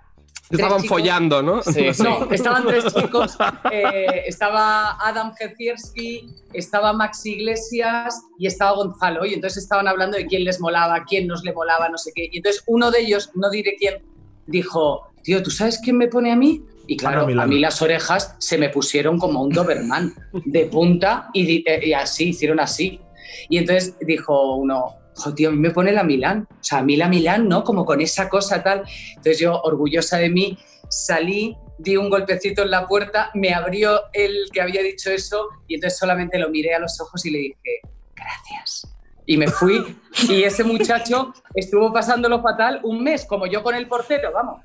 [0.50, 1.62] Estaban chicos- follando, ¿no?
[1.62, 2.02] Sí, sí.
[2.02, 3.36] no, estaban tres chicos.
[3.70, 9.24] eh, estaba Adam Gecierski, estaba Max Iglesias y estaba Gonzalo.
[9.24, 12.28] Y entonces estaban hablando de quién les molaba, quién nos le molaba, no sé qué.
[12.32, 14.02] Y entonces uno de ellos, no diré quién,
[14.48, 16.62] dijo, tío, ¿tú sabes quién me pone a mí?
[16.88, 17.44] Y claro, Milán.
[17.44, 21.92] a mí las orejas se me pusieron como un Doberman, de punta y, eh, y
[21.92, 23.00] así, hicieron así.
[23.48, 26.48] Y entonces dijo uno, "Jo, tío, a mí me pone la Milán.
[26.50, 27.64] O sea, a mí la Milán, ¿no?
[27.64, 28.84] Como con esa cosa tal.
[29.10, 34.50] Entonces yo, orgullosa de mí, salí, di un golpecito en la puerta, me abrió el
[34.52, 37.80] que había dicho eso y entonces solamente lo miré a los ojos y le dije,
[38.14, 38.86] gracias.
[39.26, 39.96] Y me fui
[40.28, 44.62] y ese muchacho estuvo pasándolo fatal un mes, como yo con el portero, vamos.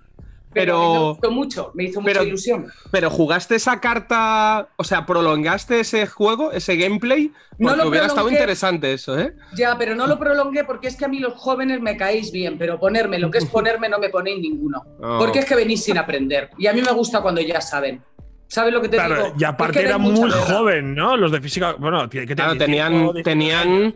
[0.56, 2.68] Pero, Pero- a mí me gustó mucho, me hizo mucha pero- ilusión.
[2.92, 8.08] Pero jugaste esa carta, o sea, prolongaste ese juego, ese gameplay, No porque lo hubiera
[8.08, 9.34] estado interesante eso, ¿eh?
[9.56, 12.58] Ya, pero no lo prolongué porque es que a mí los jóvenes me caéis bien,
[12.58, 14.84] pero ponerme, lo que es ponerme no me ponéis ninguno.
[15.02, 15.18] Oh.
[15.20, 16.50] Porque es que venís sin aprender.
[16.58, 18.02] Y a mí me gusta cuando ya saben.
[18.48, 19.36] ¿Sabes lo que te Claro, digo?
[19.40, 21.18] y aparte Es que era mucha muy joven, ¿no?
[21.18, 21.74] Los de física.
[21.80, 23.96] Bueno, Claro, tenían, 18, tenían.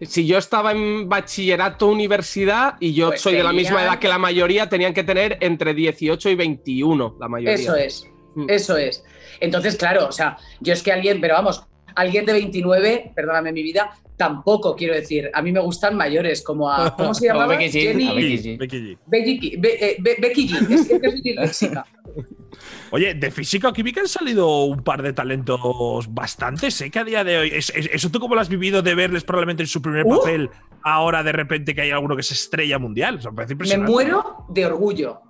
[0.00, 4.08] Si yo estaba en bachillerato, universidad, y yo Pues soy de la misma edad que
[4.08, 7.54] la mayoría, tenían que tener entre 18 y 21, la mayoría.
[7.54, 8.46] Eso es, Mm.
[8.48, 9.04] eso es.
[9.40, 11.64] Entonces, claro, o sea, yo es que alguien, pero vamos,
[11.96, 15.30] alguien de 29, perdóname mi vida, tampoco quiero decir.
[15.32, 16.94] A mí me gustan mayores, como a.
[16.96, 17.56] ¿Cómo se llamaba?
[17.56, 18.58] Becky G, Jenny- Becky G.
[18.58, 18.98] Becky G.
[19.06, 19.60] Becky G.
[19.60, 20.74] Be- eh, Be- Becky G.
[20.74, 21.86] Es, es que soy disléxica.
[22.90, 27.04] Oye, de física o química han salido un par de talentos bastante, sé que a
[27.04, 27.50] día de hoy.
[27.54, 30.18] es- es- ¿Eso tú cómo lo has vivido de verles probablemente en su primer Uh.
[30.18, 30.50] papel?
[30.82, 33.16] Ahora de repente que hay alguno que es estrella mundial.
[33.16, 35.20] O sea, me muero de orgullo.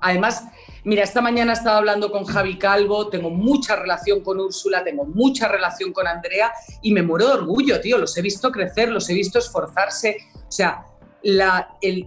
[0.00, 0.44] Además,
[0.84, 5.48] mira, esta mañana estaba hablando con Javi Calvo, tengo mucha relación con Úrsula, tengo mucha
[5.48, 7.98] relación con Andrea y me muero de orgullo, tío.
[7.98, 10.16] Los he visto crecer, los he visto esforzarse.
[10.46, 10.84] O sea,
[11.24, 12.06] la, el,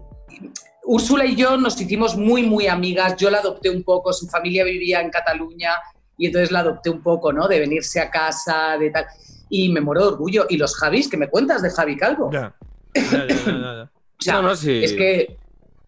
[0.83, 3.15] Úrsula y yo nos hicimos muy, muy amigas.
[3.17, 5.71] Yo la adopté un poco, su familia vivía en Cataluña
[6.17, 7.47] y entonces la adopté un poco, ¿no?
[7.47, 9.05] De venirse a casa, de tal.
[9.49, 10.45] Y me muero de orgullo.
[10.49, 12.29] Y los Javis, ¿qué me cuentas de Javi Calvo?
[12.31, 12.53] Ya.
[12.93, 13.83] Ya, ya, ya, ya, ya.
[13.83, 13.89] O
[14.23, 14.83] sea, No, no, sí.
[14.83, 15.37] es que,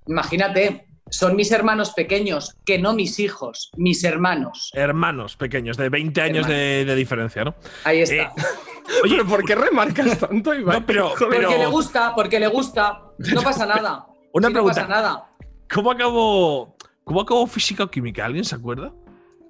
[0.07, 4.71] imagínate, son mis hermanos pequeños, que no mis hijos, mis hermanos.
[4.73, 7.55] Hermanos pequeños, de 20 años de, de diferencia, ¿no?
[7.83, 8.15] Ahí está.
[8.15, 8.29] Eh,
[9.03, 10.79] Oye, Pero ¿por qué remarcas tanto, Iván?
[10.81, 13.01] No, pero- pero- porque le gusta, porque le gusta.
[13.33, 14.05] No pasa nada.
[14.33, 14.81] Una Sí, pregunta.
[14.81, 15.25] No pasa nada.
[15.73, 18.25] ¿cómo acabó, ¿cómo acabó física o química?
[18.25, 18.91] ¿Alguien se acuerda?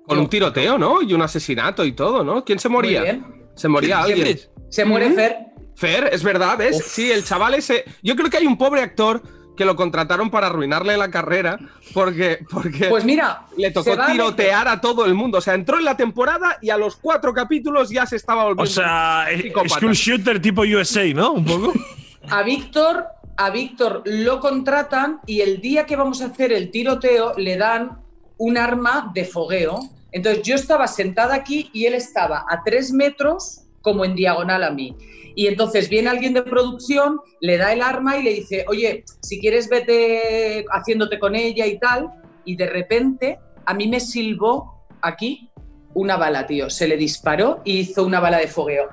[0.08, 1.02] Con un tiroteo, ¿no?
[1.02, 2.44] Y un asesinato y todo, ¿no?
[2.46, 3.20] ¿Quién se moría?
[3.56, 4.38] Se moría ¿Quién alguien.
[4.38, 4.50] es?
[4.70, 5.12] Se muere.
[5.12, 5.38] Fer.
[5.76, 6.84] Fer, es verdad, ¿ves?
[6.86, 7.84] Sí, el chaval ese.
[8.04, 9.22] Yo creo que hay un pobre actor
[9.58, 11.60] que lo contrataron para arruinarle la carrera
[11.94, 15.38] porque, porque Pues mira, le tocó tirotear a todo el mundo.
[15.38, 18.64] O sea, entró en la temporada y a los cuatro capítulos ya se estaba volviendo.
[18.64, 21.34] O sea, es- school shooter tipo USA, ¿no?
[21.34, 21.72] Un poco.
[22.30, 23.06] A Víctor,
[23.38, 28.00] a Víctor lo contratan y el día que vamos a hacer el tiroteo le dan
[28.38, 29.80] un arma de fogueo.
[30.12, 34.72] Entonces yo estaba sentada aquí y él estaba a tres metros como en diagonal a
[34.72, 34.96] mí.
[35.36, 39.40] Y entonces viene alguien de producción, le da el arma y le dice, oye, si
[39.40, 42.12] quieres vete haciéndote con ella y tal.
[42.46, 45.50] Y de repente a mí me silbó aquí
[45.96, 46.70] una bala, tío.
[46.70, 48.90] Se le disparó y hizo una bala de fogueo.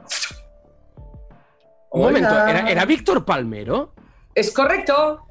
[1.92, 2.50] Un momento, Hola.
[2.50, 3.92] ¿era, era Víctor Palmero?
[4.40, 5.26] Es correcto.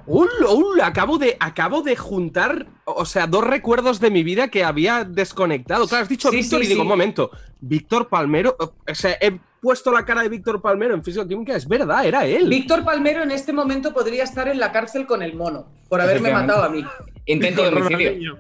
[0.84, 5.88] Acabo de, acabo de juntar, o sea, dos recuerdos de mi vida que había desconectado.
[5.88, 9.40] Claro, has dicho Sí, Víctor sí, y digo, un momento, Víctor Palmero, o sea, he
[9.60, 12.50] puesto la cara de Víctor Palmero en Físico-Química, es verdad, era él.
[12.50, 16.32] Víctor Palmero en este momento podría estar en la cárcel con el mono por haberme
[16.32, 16.86] matado a mí.
[17.30, 18.38] Intento de homicidio.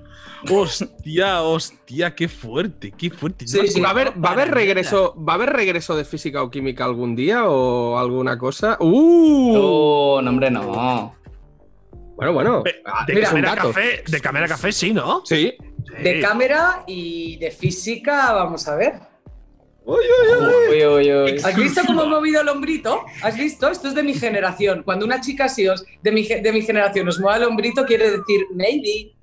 [0.49, 3.47] Hostia, hostia, qué fuerte, qué fuerte.
[3.47, 3.81] Sí, sí.
[3.81, 6.49] ¿Va a haber, va a haber Para regreso, ¿Va a haber regreso de física o
[6.49, 8.77] química algún día o alguna cosa?
[8.79, 9.53] ¡Uh!
[9.55, 11.15] Oh, no, hombre, no.
[12.15, 12.63] Bueno, bueno.
[12.63, 15.21] De, ah, de cámara café, de cámara café, sí, ¿no?
[15.25, 15.53] Sí.
[16.01, 19.08] De cámara y de física, vamos a ver.
[19.89, 20.75] Uy, uy, uy.
[20.75, 21.41] Uy, uy, uy.
[21.43, 23.01] ¿Has visto cómo he movido el hombrito?
[23.23, 23.67] ¿Has visto?
[23.69, 24.83] Esto es de mi generación.
[24.83, 28.11] Cuando una chica así os, de, mi, de mi generación os mueva el hombrito, quiere
[28.11, 29.13] decir maybe.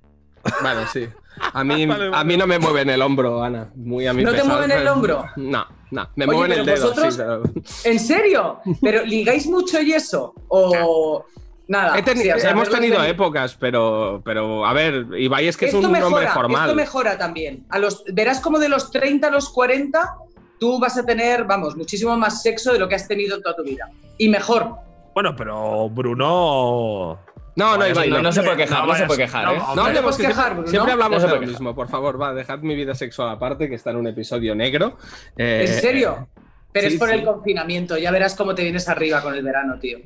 [0.63, 1.07] Vale, sí.
[1.53, 3.71] A mí, Vale, a mí no me mueven el hombro, Ana.
[3.77, 5.25] Muy a mi ¿No te mueven el hombro?
[5.37, 6.09] No, no.
[6.17, 7.21] Me Oye, mueven el dedo, vosotros- sí.
[7.23, 7.43] pero-
[7.85, 8.59] ¿En serio?
[8.83, 10.35] ¿Pero ligáis mucho y eso?
[10.49, 11.25] ¿O
[11.69, 11.99] Nada.
[11.99, 15.65] He teni- sí, o sea, hemos tenido épocas, pero, pero a ver, Ibai es que
[15.67, 16.63] esto es un mejora, hombre formal.
[16.69, 17.67] Esto mejora también.
[17.71, 20.15] A los, verás como de los 30 a los 40
[20.59, 23.57] tú vas a tener, vamos, muchísimo más sexo de lo que has tenido en toda
[23.57, 23.91] tu vida.
[24.19, 24.77] Y mejor.
[25.15, 27.19] Bueno, pero Bruno.
[27.57, 29.59] No, no, Ibai, no, se puede quejar, no, se puede quejar, no, ¿eh?
[29.75, 30.69] No hablemos puedes que quejar, Bruno.
[30.69, 33.93] siempre hablamos de lo mismo, por favor, va, dejad mi vida sexual aparte, que está
[33.93, 34.99] en un episodio negro.
[35.39, 36.29] Eh, ¿En serio?
[36.71, 37.15] Pero sí, es por sí.
[37.15, 37.97] el confinamiento.
[37.97, 40.01] Ya verás cómo te vienes arriba con el verano, tío.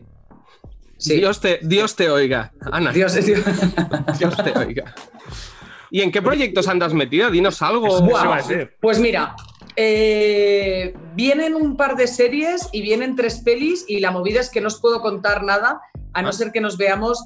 [0.97, 1.17] Sí.
[1.17, 2.93] Dios, te, Dios te oiga, Ana.
[2.93, 3.41] Dios, Dios.
[4.19, 4.95] Dios te oiga.
[5.91, 7.31] ¿Y en qué proyectos andas metida?
[7.31, 8.09] Dinos algo.
[8.81, 9.35] Pues mira,
[9.83, 14.61] eh, vienen un par de series y vienen tres pelis y la movida es que
[14.61, 15.81] no os puedo contar nada
[16.12, 16.33] a no Ah.
[16.33, 17.25] ser que nos veamos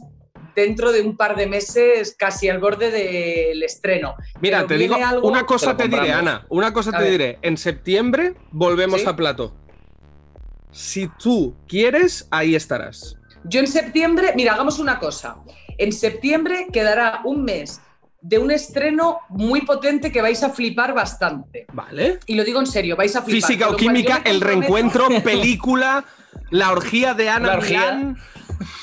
[0.54, 4.14] dentro de un par de meses casi al borde del estreno.
[4.40, 6.12] Mira, Pero te digo, algo- una cosa Te diré.
[6.12, 6.46] Ana.
[6.48, 7.10] Una cosa A te ver.
[7.10, 7.38] diré.
[7.42, 9.06] En septiembre volvemos ¿Sí?
[9.08, 9.52] a plato.
[10.70, 13.16] Si tú quieres, ahí estarás.
[13.44, 15.36] Yo en septiembre, mira, hagamos una cosa.
[15.76, 17.80] En septiembre quedará un mes
[18.24, 21.66] de un estreno muy potente que vais a flipar bastante.
[21.74, 22.20] ¿Vale?
[22.24, 23.48] Y lo digo en serio, vais a flipar.
[23.48, 26.06] Física o química, el reencuentro, película,
[26.50, 27.80] la orgía de Ana La orgía.
[27.80, 28.16] Milán.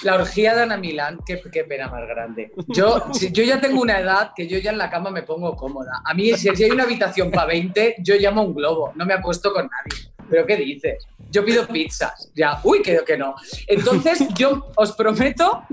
[0.04, 2.52] La orgía de Ana Milán, qué, qué pena más grande.
[2.68, 5.56] Yo, si- yo ya tengo una edad que yo ya en la cama me pongo
[5.56, 6.02] cómoda.
[6.06, 9.16] A mí, si, hay una habitación para 20, yo llamo a un globo, no me
[9.16, 10.12] apuesto con nadie.
[10.30, 11.08] ¿Pero qué dices?
[11.32, 12.32] Yo pido pizzas.
[12.36, 13.34] Ya, uy, que, que no.
[13.66, 15.64] Entonces, yo os prometo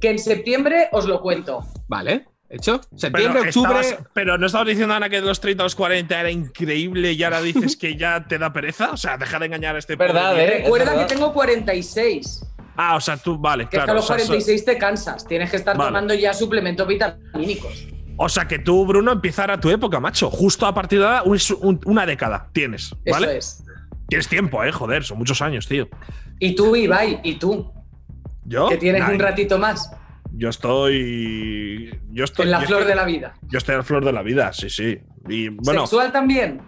[0.00, 1.64] que en septiembre os lo cuento.
[1.86, 2.80] Vale, hecho.
[2.80, 3.80] Pero, Septiembre, octubre.
[3.80, 7.12] estabas- pero no estabas diciendo, Ana, que de los 30 a los 40 era increíble
[7.12, 8.90] y ahora dices que ya te da pereza.
[8.92, 10.38] O sea, deja de engañar a este Verdad.
[10.38, 10.44] ¿eh?
[10.58, 11.06] Es Recuerda verdad.
[11.06, 12.46] que tengo 46.
[12.76, 13.92] Ah, o sea, tú, vale, Que es que claro.
[13.92, 15.26] a O los sea, so- 46 te cansas.
[15.26, 15.88] Tienes que estar Vale.
[15.88, 17.86] tomando ya suplementos vitamínicos.
[18.16, 20.30] o sea, que tú, Bruno, empezará tu época, macho.
[20.30, 23.38] Justo a partir de ahora, un- un- una década tienes, Eso ¿vale?
[23.38, 23.64] es.
[24.08, 25.88] Tienes tiempo, eh, joder, son muchos años, tío.
[26.38, 27.72] Y tú, Ibai, y tú,
[28.44, 28.68] Yo.
[28.68, 29.90] que tienes un ratito más
[30.36, 31.98] Yo estoy.
[32.10, 32.44] Yo estoy.
[32.46, 33.34] en la flor estoy- de la vida.
[33.48, 34.98] Yo estoy en la flor de la vida, sí, sí.
[35.28, 36.60] Y bueno, ¿Sexual también?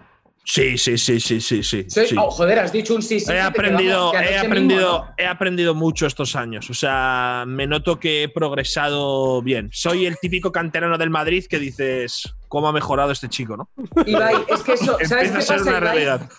[0.43, 1.85] sí, sí, sí, sí, sí, sí.
[1.89, 2.15] Soy- sí.
[2.17, 3.31] Oh, joder, has dicho un sí, sí.
[3.31, 5.13] He aprendido, vamos, he aprendido, mismo, ¿no?
[5.17, 6.69] he aprendido mucho estos años.
[6.69, 9.69] O sea, me noto que he progresado bien.
[9.73, 13.69] Soy el típico canterano del Madrid que dices, ¿cómo ha mejorado este chico, no?
[14.05, 16.29] Ibai, es que eso, ¿sabes qué a ser pasa, una realidad.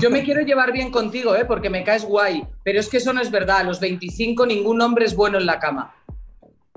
[0.00, 1.46] Yo me quiero llevar bien contigo, ¿eh?
[1.46, 3.58] porque me caes guay, pero es que eso no es verdad.
[3.60, 5.94] A los 25 ningún hombre es bueno en la cama.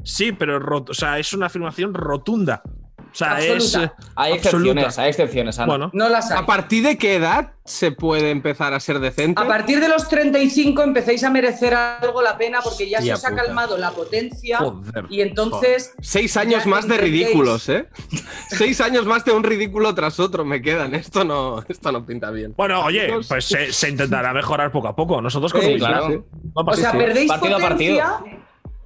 [0.03, 2.61] Sí, pero rot- o sea, es una afirmación rotunda.
[3.09, 3.55] O sea, Absoluta.
[3.55, 4.35] es eh, Hay absoluta.
[4.35, 5.67] excepciones, hay excepciones, Ana.
[5.67, 6.37] Bueno, No las hay.
[6.37, 9.41] ¿A partir de qué edad se puede empezar a ser decente?
[9.41, 13.25] A partir de los 35 empecéis a merecer algo la pena porque ya se os
[13.25, 13.43] ha puta.
[13.43, 17.87] calmado la potencia Joder, y entonces Seis años más de ridículos, ¿eh?
[18.49, 20.93] Seis años más de un ridículo tras otro me quedan.
[20.93, 22.53] Esto no, esto no pinta bien.
[22.55, 25.21] Bueno, oye, pues se, se intentará mejorar poco a poco.
[25.21, 26.09] Nosotros con Sí, claro.
[26.09, 28.19] No O sea, perdéis Partido a potencia,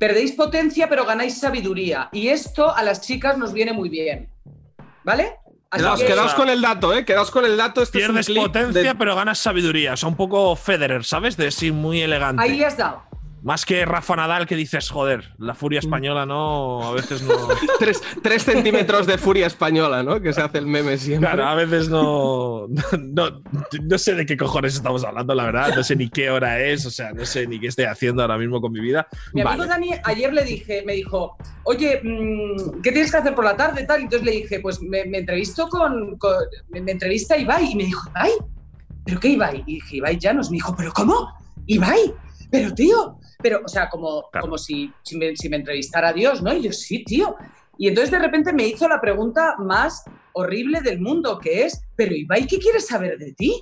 [0.01, 2.09] perdéis potencia, pero ganáis sabiduría.
[2.11, 4.29] Y esto a las chicas nos viene muy bien.
[5.03, 5.35] ¿Vale?
[5.71, 7.05] Quedaos, que- quedaos con el dato, ¿eh?
[7.05, 7.83] Quedaos con el dato.
[7.83, 9.93] Este es un Pierdes potencia, de- pero ganas sabiduría.
[9.93, 11.37] O sea, un poco Federer, ¿sabes?
[11.37, 12.41] De sí, muy elegante.
[12.41, 13.03] Ahí has dado.
[13.43, 17.33] Más que Rafa Nadal que dices, joder, la furia española no, a veces no.
[17.79, 20.21] Tres, tres centímetros de furia española, ¿no?
[20.21, 21.27] Que se hace el meme siempre.
[21.27, 22.67] Claro, a veces no,
[22.99, 23.41] no.
[23.81, 25.73] No sé de qué cojones estamos hablando, la verdad.
[25.75, 28.37] No sé ni qué hora es, o sea, no sé ni qué estoy haciendo ahora
[28.37, 29.07] mismo con mi vida.
[29.33, 29.69] Mi amigo Vale.
[29.69, 33.85] Dani ayer le dije, me dijo, oye, mm, ¿qué tienes que hacer por la tarde?
[33.85, 34.01] Tal.
[34.01, 36.35] Y entonces le dije, pues me, me entrevisto con, con-
[36.69, 37.71] me, me entrevista Ibai.
[37.71, 38.31] Y me dijo, ¿Ibai?
[39.03, 39.63] ¿Pero qué Ibai?
[39.65, 40.51] Y dije, Ibai Llanos.
[40.51, 41.27] Me dijo, ¿pero cómo?
[41.65, 42.13] ¿Ibai?
[42.51, 44.45] Pero tío, pero, o sea, como, Claro.
[44.45, 46.53] como si, si, me, si me entrevistara a Dios, ¿no?
[46.53, 47.35] Y yo, sí, tío.
[47.77, 52.13] Y entonces de repente me hizo la pregunta más horrible del mundo, que es, ¿pero
[52.13, 53.59] Ibai qué quieres saber de ti?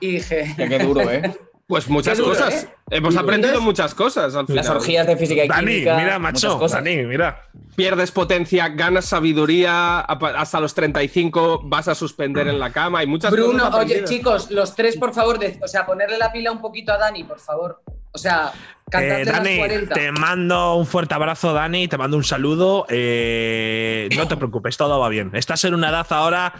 [0.00, 1.22] Y dije, qué duro, ¿eh?
[1.64, 2.64] Pues muchas duro, cosas.
[2.64, 2.68] ¿eh?
[2.90, 4.56] Hemos aprendido muchas cosas al final.
[4.62, 5.96] Las orgías de física y Dani, química.
[5.96, 6.58] mira, macho.
[6.58, 6.84] cosas.
[6.84, 7.48] Dani, mira.
[7.76, 12.98] Pierdes potencia, ganas sabiduría, hasta los 35 vas a suspender en la cama.
[12.98, 16.30] Hay muchas Bruno, cosas oye, chicos, los tres, por favor, de- o sea, ponerle la
[16.30, 17.80] pila un poquito a Dani, por favor.
[18.12, 18.52] O sea,
[18.92, 19.94] Eh, las Dani, 40.
[19.94, 21.88] te mando un fuerte abrazo, Dani.
[21.88, 22.84] Te mando un saludo.
[22.90, 25.30] Eh, no te preocupes, todo va bien.
[25.34, 26.52] Estás en una edad ahora.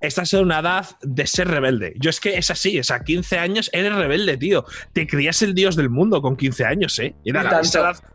[0.00, 1.94] Estás en una edad de ser rebelde.
[1.96, 4.64] Yo es que es así, o sea, 15 años eres rebelde, tío.
[4.92, 7.14] Te creías el dios del mundo con 15 años, ¿eh?
[7.24, 7.60] Era la,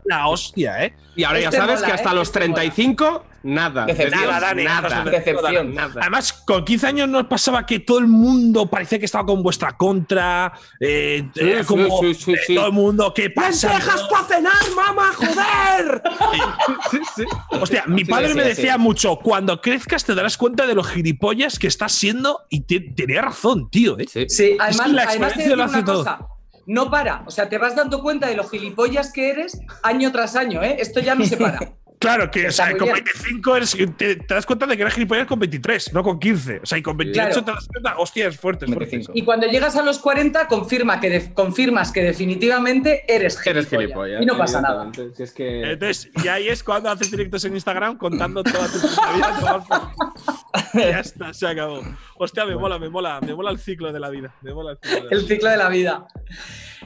[0.04, 0.94] la hostia, ¿eh?
[1.16, 2.14] Y ahora ya Este sabes mola, que hasta ¿eh?
[2.14, 2.54] los Este mola.
[2.60, 3.86] 35, nada.
[3.86, 4.22] Decepción.
[4.24, 5.04] Nada, Dani, nada.
[5.04, 5.74] Decepción.
[5.74, 5.94] Nada.
[6.00, 9.76] Además, con 15 años nos pasaba que todo el mundo parecía que estaba con vuestra
[9.76, 10.52] contra.
[10.80, 12.54] eh, Sí, era sí, como sí, sí, eh, sí.
[12.54, 13.68] todo el mundo, ¿qué pasa?
[14.10, 15.12] para cenar, mamá!
[15.14, 16.02] ¡Joder!
[16.90, 17.24] sí, sí.
[17.60, 18.48] Hostia, mi padre sí, me sí.
[18.48, 22.80] decía mucho, cuando crezcas te darás cuenta de los gilipollas que estás siendo y te-
[22.80, 23.98] tenía razón, tío.
[23.98, 24.06] ¿eh?
[24.10, 24.26] Sí.
[24.28, 25.98] Sí, que además, la experiencia voy lo hace una todo.
[26.04, 26.18] cosa.
[26.66, 27.22] no para.
[27.26, 30.76] O sea, te vas dando cuenta de lo gilipollas que eres año tras año, ¿eh?
[30.80, 31.58] Esto ya no se para.
[31.98, 32.94] Claro, que o sea, con bien.
[33.04, 36.60] 25 eres- te, te das cuenta de que eres gilipollas con 23, no con 15.
[36.62, 37.44] O sea, y con 28 Claro.
[37.44, 38.90] te das cuenta, hostia, es fuerte, es fuerte.
[38.92, 39.12] 25.
[39.18, 43.46] Y cuando llegas a los 40, confirma que de- confirmas que definitivamente eres gilipollas.
[43.72, 44.22] Eres gilipollas.
[44.22, 44.82] Y no pasa nada.
[44.84, 45.16] evidentemente.
[45.16, 45.72] Si es que...
[45.72, 49.66] Entonces, y ahí es cuando haces directos en Instagram contando toda tu vida.
[50.74, 51.82] ya está, se acabó.
[52.18, 54.34] Hostia, me mola, me mola, me mola el ciclo de la vida.
[54.42, 55.28] Me mola el ciclo de la El vida.
[55.28, 56.06] ciclo de la vida.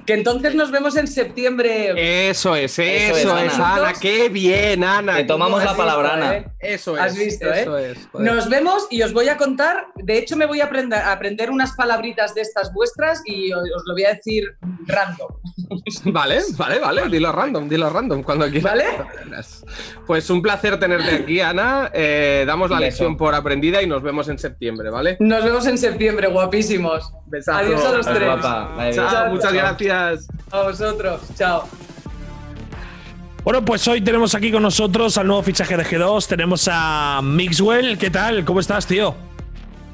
[0.07, 2.29] Que entonces nos vemos en septiembre.
[2.29, 3.75] Eso es, eso, Eso es, Ana.
[3.77, 3.93] Ana.
[4.01, 5.17] Qué bien, Ana.
[5.17, 6.37] Te tomamos ¿Cómo la palabra, visto, Ana.
[6.37, 6.47] eh?
[6.61, 7.03] Eso es.
[7.03, 7.93] Has visto, eso ¿eh?
[7.93, 8.09] es.
[8.15, 9.87] Nos vemos y os voy a contar.
[9.97, 13.63] De hecho, me voy a aprender, a aprender unas palabritas de estas vuestras y os,
[13.63, 14.45] os lo voy a decir
[14.87, 15.29] random.
[16.05, 17.09] Vale, vale, vale.
[17.09, 18.65] Dilo random, dilo random cuando quieras.
[18.73, 18.85] ¿Vale?
[20.07, 21.91] Pues un placer tenerte aquí, Ana.
[21.95, 25.17] Eh, damos la lección por aprendida y nos vemos en septiembre, ¿vale?
[25.23, 27.13] Nos vemos en septiembre, guapísimos.
[27.27, 27.59] Besazo.
[27.59, 28.25] Adiós a los tres.
[28.25, 28.75] guapa.
[28.93, 29.53] Chao, Chao, muchas chao.
[29.53, 30.29] gracias.
[30.51, 31.21] A vosotros.
[31.37, 31.69] Chao.
[33.45, 36.27] Bueno, pues hoy tenemos aquí con nosotros al nuevo fichaje de G2.
[36.27, 37.99] Tenemos a Mixwell.
[37.99, 38.45] ¿Qué tal?
[38.45, 39.15] ¿Cómo estás, tío?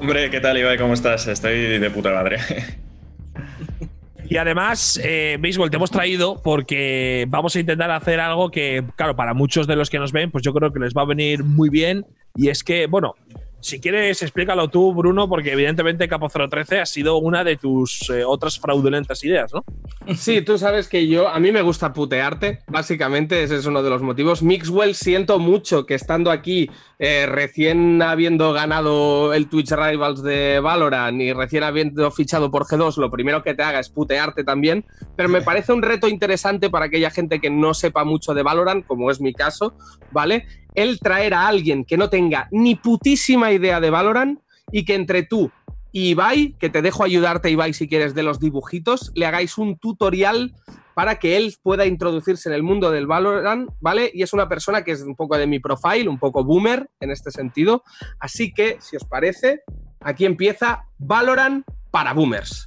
[0.00, 0.78] Hombre, ¿qué tal, Ibai?
[0.78, 1.26] ¿Cómo estás?
[1.26, 2.38] Estoy de puta madre.
[4.30, 9.16] Y además, eh, Baseball, te hemos traído porque vamos a intentar hacer algo que, claro,
[9.16, 11.44] para muchos de los que nos ven, pues yo creo que les va a venir
[11.44, 12.04] muy bien.
[12.34, 13.14] Y es que, bueno,
[13.60, 18.24] si quieres, explícalo tú, Bruno, porque evidentemente Capo 013 ha sido una de tus eh,
[18.24, 19.64] otras fraudulentas ideas, ¿no?
[20.14, 23.90] Sí, tú sabes que yo, a mí me gusta putearte, básicamente ese es uno de
[23.90, 24.42] los motivos.
[24.42, 31.20] Mixwell, siento mucho que estando aquí, eh, recién habiendo ganado el Twitch Rivals de Valorant
[31.20, 34.84] y recién habiendo fichado por G2, lo primero que te haga es putearte también,
[35.16, 38.86] pero me parece un reto interesante para aquella gente que no sepa mucho de Valorant,
[38.86, 39.74] como es mi caso,
[40.12, 40.46] ¿vale?
[40.78, 44.38] El traer a alguien que no tenga ni putísima idea de Valorant
[44.70, 45.50] y que entre tú
[45.90, 49.76] y Ibai, que te dejo ayudarte, Ibai, si quieres, de los dibujitos, le hagáis un
[49.76, 50.54] tutorial
[50.94, 54.08] para que él pueda introducirse en el mundo del Valorant, ¿vale?
[54.14, 57.10] Y es una persona que es un poco de mi profile, un poco boomer en
[57.10, 57.82] este sentido.
[58.20, 59.62] Así que, si os parece,
[60.00, 62.66] aquí empieza Valorant para boomers.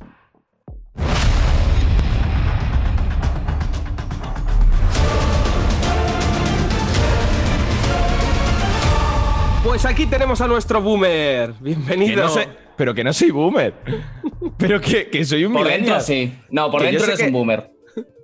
[9.64, 11.52] Pues aquí tenemos a nuestro boomer.
[11.54, 12.24] Que Bienvenido.
[12.24, 13.74] no sé- pero que no soy boomer.
[14.58, 16.34] pero que, que soy un Por dentro sí.
[16.50, 17.70] No, por Que dentro eres que- un boomer.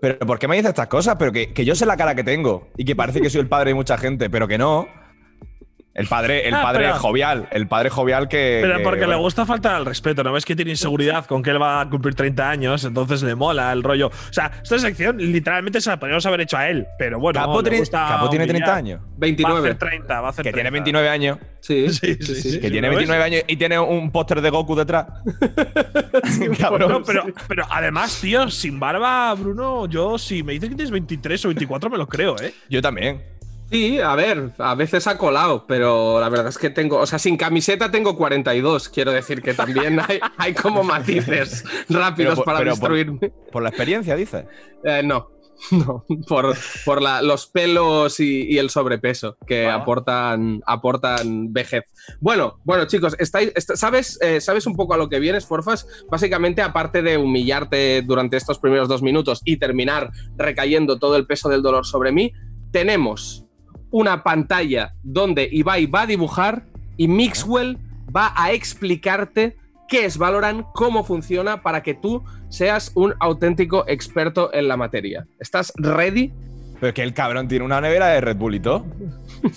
[0.02, 1.16] Pero ¿por qué me dices estas cosas?
[1.20, 3.48] Pero que, que yo sé la cara que tengo y que parece que soy el
[3.48, 4.88] padre de mucha gente, pero que no.
[5.98, 8.60] El padre, el Ah, padre pero- jovial, el padre jovial que.
[8.62, 11.42] Pero que, porque le bueno, gusta faltar al respeto, ¿no ves que tiene inseguridad con
[11.42, 12.84] que él va a cumplir 30 años?
[12.86, 14.08] Entonces le mola el rollo.
[14.08, 17.40] O sea, esta sección literalmente se la podríamos haber hecho a él, pero bueno.
[17.40, 18.78] Capo, le gusta Capo tiene 30 humillar.
[18.78, 19.02] años.
[19.02, 19.60] Va a 29.
[19.60, 20.84] hacer 30, va a hacer Que tiene 30.
[20.92, 21.38] 29 años.
[21.60, 22.60] Sí, Sí, sí, sí.
[22.62, 23.10] Que tiene ¿lo ves?
[23.10, 25.08] 29 años y tiene un póster de Goku detrás.
[26.60, 26.92] Cabrón.
[26.92, 31.44] No, pero, pero además, tío, sin barba, Bruno, yo si me dices que tienes 23
[31.46, 32.54] o 24 me lo creo, ¿eh?
[32.70, 33.22] Yo también.
[33.70, 37.20] Sí, a ver, a veces ha colado, pero la verdad es que tengo, o sea,
[37.20, 42.60] sin camiseta tengo 42, quiero decir que también hay, hay como matices rápidos por- para
[42.60, 43.32] por- destruirme.
[43.52, 44.46] Por la experiencia, dices.
[44.86, 45.32] Eh, no,
[45.72, 51.84] no, por, por la- los pelos y, y el sobrepeso que aportan, aportan vejez.
[52.22, 55.86] Bueno, bueno, chicos, estáis, est- ¿sabes, eh, ¿sabes un poco a lo que vienes, Forfas?
[56.10, 61.50] Básicamente, aparte de humillarte durante estos primeros dos minutos y terminar recayendo todo el peso
[61.50, 62.32] del dolor sobre mí,
[62.72, 63.44] tenemos
[63.92, 66.64] una pantalla donde Ibai va a dibujar
[66.98, 67.78] y Mixwell
[68.16, 74.54] va a explicarte qué es Valorant, cómo funciona para que tú seas un auténtico experto
[74.54, 75.26] en la materia.
[75.40, 76.34] ¿Estás ready?
[76.80, 78.86] Pero es que el cabrón tiene una nevera de Red Bull y todo.
[79.44, 79.50] O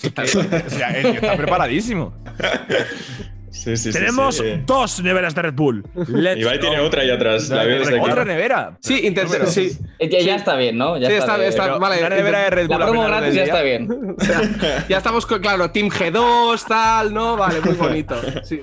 [0.71, 2.13] sea, tío está preparadísimo.
[3.51, 4.45] Sí, sí, sí, Tenemos sí.
[4.65, 5.85] dos neveras de Red Bull.
[6.09, 6.61] Let's Ibai go.
[6.61, 7.49] tiene otra ahí atrás.
[7.49, 7.99] La aquí.
[8.01, 8.79] Otra nevera.
[8.81, 9.45] Sí, intenté.
[9.49, 10.97] Sí, ya está bien, ¿no?
[10.97, 11.49] Ya Sí, está, está- bien.
[11.49, 14.17] está- vale, una nevera de Red Bull La promo gratis ya está bien.
[14.89, 17.37] ya estamos con, claro, Team G2, tal, ¿no?
[17.37, 18.15] Vale, muy bonito.
[18.45, 18.63] Sí.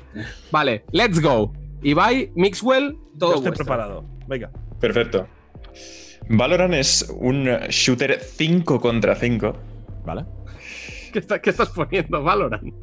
[0.52, 1.52] Vale, let's go.
[1.84, 3.66] Ibai, Mixwell, Yo todo estoy vuestro.
[3.66, 4.06] preparado.
[4.28, 4.50] Venga.
[4.80, 5.28] Perfecto.
[6.30, 9.54] Valorant es un shooter 5 contra 5.
[10.06, 10.24] Vale.
[11.12, 12.24] ¿Qué, está- qué estás poniendo?
[12.24, 12.74] Valorant.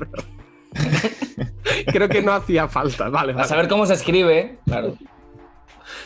[1.86, 3.08] Creo que no hacía falta.
[3.08, 3.48] Vale, A vale.
[3.48, 4.96] saber cómo se escribe, claro.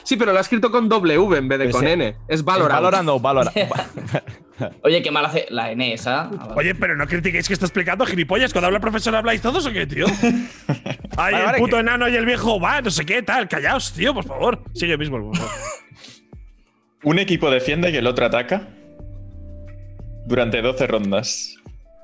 [0.02, 1.92] Sí, pero lo ha escrito con W en vez de Pero con sí.
[1.92, 2.08] N.
[2.08, 2.72] Es ¿Es Valorant.
[2.80, 3.56] Valorant o Valorant?
[4.82, 6.30] Oye, qué mal hace la N esa.
[6.56, 8.52] Oye, pero no critiquéis que está explicando gilipollas.
[8.52, 10.06] Cuando habla el profesor habláis todos o qué, tío.
[11.16, 13.48] Ay, Vale, el puto que- enano y el viejo, va, no sé qué, tal.
[13.48, 14.62] Callaos, tío, por favor.
[14.74, 15.52] Sigue mismo, por favor.
[17.04, 18.66] Un equipo defiende y el otro ataca
[20.26, 21.54] durante 12 rondas.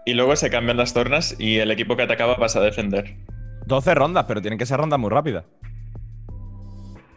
[0.07, 3.17] Y luego se cambian las tornas y el equipo que atacaba pasa a defender.
[3.67, 5.45] 12 rondas, pero tienen que ser rondas muy rápidas.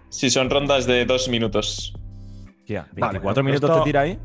[0.10, 1.94] Si son rondas de 2 minutos.
[2.66, 4.20] Tía, Vale, 24 minutos esto- te tira ahí.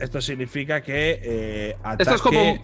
[0.00, 2.58] Esto significa que eh, ataque, Esto es como-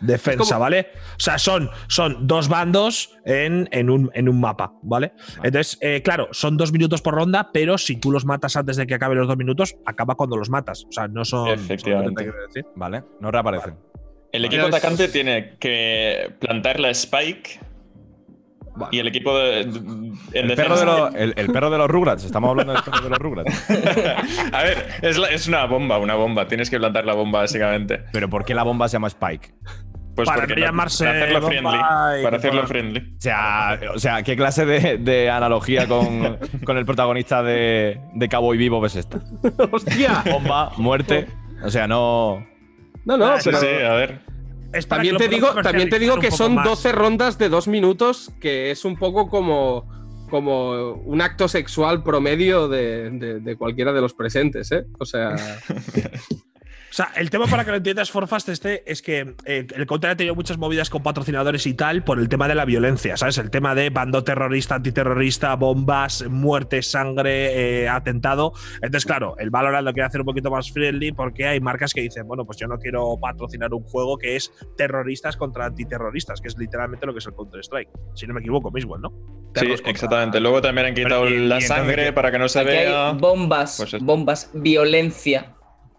[0.00, 0.86] defensa, es como- ¿vale?
[1.16, 5.12] O sea, son, son dos bandos en, en un, en un mapa, ¿vale?
[5.42, 8.86] Entonces, eh, claro, son dos minutos por ronda, pero si tú los matas antes de
[8.86, 10.84] que acaben los dos minutos, acaba cuando los matas.
[10.88, 11.48] O sea, no son.
[11.48, 12.30] Efectivamente.
[12.76, 13.74] Vale, no reaparecen.
[14.32, 17.58] El equipo Pero es- atacante tiene que plantar la spike
[18.92, 21.88] y el equipo de, en El perro, de defensa- los, el, el perro de los
[21.88, 22.24] Rugrats.
[22.24, 23.70] Estamos hablando del perro de los Rugrats.
[24.52, 26.46] A ver, es, la- es una bomba, una bomba.
[26.48, 28.04] Tienes que plantar la bomba, básicamente.
[28.12, 29.50] Pero ¿por qué la bomba se llama Spike?
[30.14, 31.76] Pues Para porque llamarse para hacerlo friendly.
[32.20, 33.00] y Para hacerlo friendly.
[33.16, 38.28] O sea, o sea ¿qué clase de, de analogía con, con el protagonista de, de
[38.28, 39.20] Cowboy Vivo es esta?
[39.70, 40.22] ¡Hostia!
[40.30, 41.26] Bomba, muerte.
[41.64, 42.44] O sea, no.
[43.10, 43.58] No, no, Ah, pero.
[43.60, 44.20] sí, a ver.
[44.88, 46.64] También te, digo, también te digo que son poco más.
[46.66, 49.84] 12 rondas de dos minutos, que es un poco como,
[50.30, 54.84] como un acto sexual promedio de, de- de cualquiera de los presentes, ¿eh?
[55.00, 55.34] O sea,
[56.90, 60.10] O sea, el tema para que lo entiendas, Forfast, este es que eh, el Counter
[60.10, 63.38] ha tenido muchas movidas con patrocinadores y tal por el tema de la violencia, ¿sabes?
[63.38, 68.54] El tema de bando terrorista, antiterrorista, bombas, muerte, sangre, eh, atentado.
[68.82, 72.00] Entonces, claro, el Valorant lo quiere hacer un poquito más friendly porque hay marcas que
[72.00, 76.48] dicen, bueno, pues yo no quiero patrocinar un juego que es terroristas contra antiterroristas, que
[76.48, 77.88] es literalmente lo que es el Counter-Strike.
[78.14, 79.10] Si no me equivoco, mismo, ¿no?
[79.54, 80.40] Sí, contra- exactamente.
[80.40, 83.10] Luego también han quitado Pero, ¿y- y la sangre para que no se Aquí vea.
[83.10, 85.54] hay bombas, Pues es- bombas, violencia.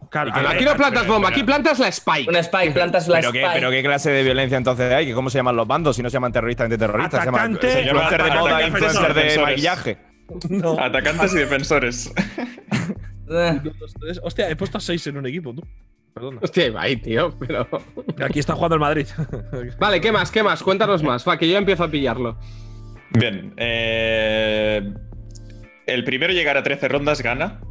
[0.10, 2.30] Claro, que aquí no plantas pero- bomba, pero- aquí plantas la spike.
[2.30, 3.56] Una spike, plantas la ¿Pero qué, spike.
[3.60, 5.06] pero qué clase de violencia entonces hay?
[5.06, 5.95] ¿Que ¿Cómo se llaman los bandos?
[5.95, 7.20] Si no se llaman terroristas ni terroristas.
[7.22, 9.97] Se llaman Atacante- se llaman influencer de moda, influencer de maquillaje.
[10.49, 10.80] no.
[10.80, 12.14] Atacantes y defensores.
[13.30, 13.62] Eh.
[14.24, 15.66] Hostia, he puesto a seis en un equipo, tú.
[16.14, 16.39] Perdona.
[16.41, 17.66] Hostia, Ibai, tío, pero.
[18.26, 19.08] Aquí está jugando el Madrid.
[19.80, 20.30] Vale, ¿qué más?
[20.30, 20.62] ¿Qué más?
[20.62, 21.26] Cuéntanos más.
[21.26, 22.38] Va, que yo empiezo a pillarlo.
[23.12, 23.54] Bien.
[23.58, 24.93] eh,
[25.86, 27.62] el primero llegar a 13 rondas gana.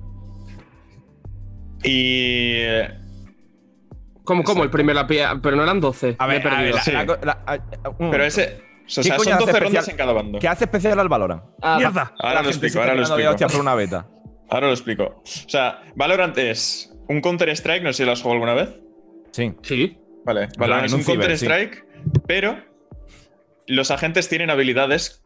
[1.84, 2.62] Y.
[4.24, 4.62] ¿Cómo, cómo?
[4.64, 5.38] El primero la pilla.
[5.42, 6.16] Pero no eran 12.
[6.18, 6.76] A ver, a ver, perdido.
[6.76, 6.92] la- Sí.
[6.92, 8.62] la co- la- a- a- un Pero ese.
[8.62, 9.90] O ¿Qué sea, son hace 12 rondas especial?
[9.90, 10.38] en cada bando.
[10.40, 11.42] ¿Qué hace especial al Valorant?
[11.62, 12.12] ah, ¡Mierda!
[12.18, 13.30] Ahora lo explico, ahora lo explico.
[13.30, 14.06] hostia por una beta.
[14.48, 15.04] Ahora lo explico.
[15.04, 18.76] O sea, Valorant es un Counter-Strike, no sé si lo has jugado alguna vez.
[19.30, 19.52] Sí.
[19.62, 19.96] Sí.
[20.24, 21.86] Vale, Valorant es un Counter-Strike,
[22.26, 22.56] pero
[23.68, 25.22] los agentes tienen habilidades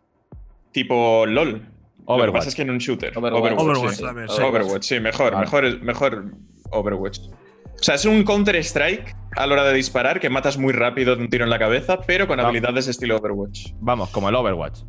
[0.72, 1.66] tipo LOL.
[2.07, 2.32] Lo que Overwatch.
[2.34, 3.16] pasa es que en un shooter.
[3.16, 3.52] Overwatch.
[3.59, 4.02] Overwatch sí.
[4.02, 4.42] también, sí.
[4.42, 5.44] Overwatch, sí, mejor, Vale.
[5.46, 6.24] mejor, mejor
[6.70, 7.18] Overwatch.
[7.18, 11.22] O sea, es un Counter-Strike a la hora de disparar que matas muy rápido de
[11.22, 12.50] un tiro en la cabeza, pero con Vamos.
[12.50, 13.72] habilidades estilo Overwatch.
[13.80, 14.80] Vamos, como el Overwatch.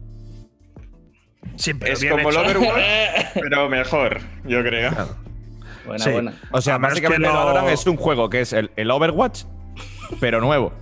[1.55, 2.41] Sí, pero Es bien como el hecho.
[2.59, 4.91] Overwatch, pero mejor, yo creo.
[5.85, 6.11] buena, Sí.
[6.11, 6.33] buena.
[6.51, 8.91] O sea, Además básicamente que el lo- Valorant es un juego que es el, el
[8.91, 9.43] Overwatch,
[10.19, 10.73] pero nuevo.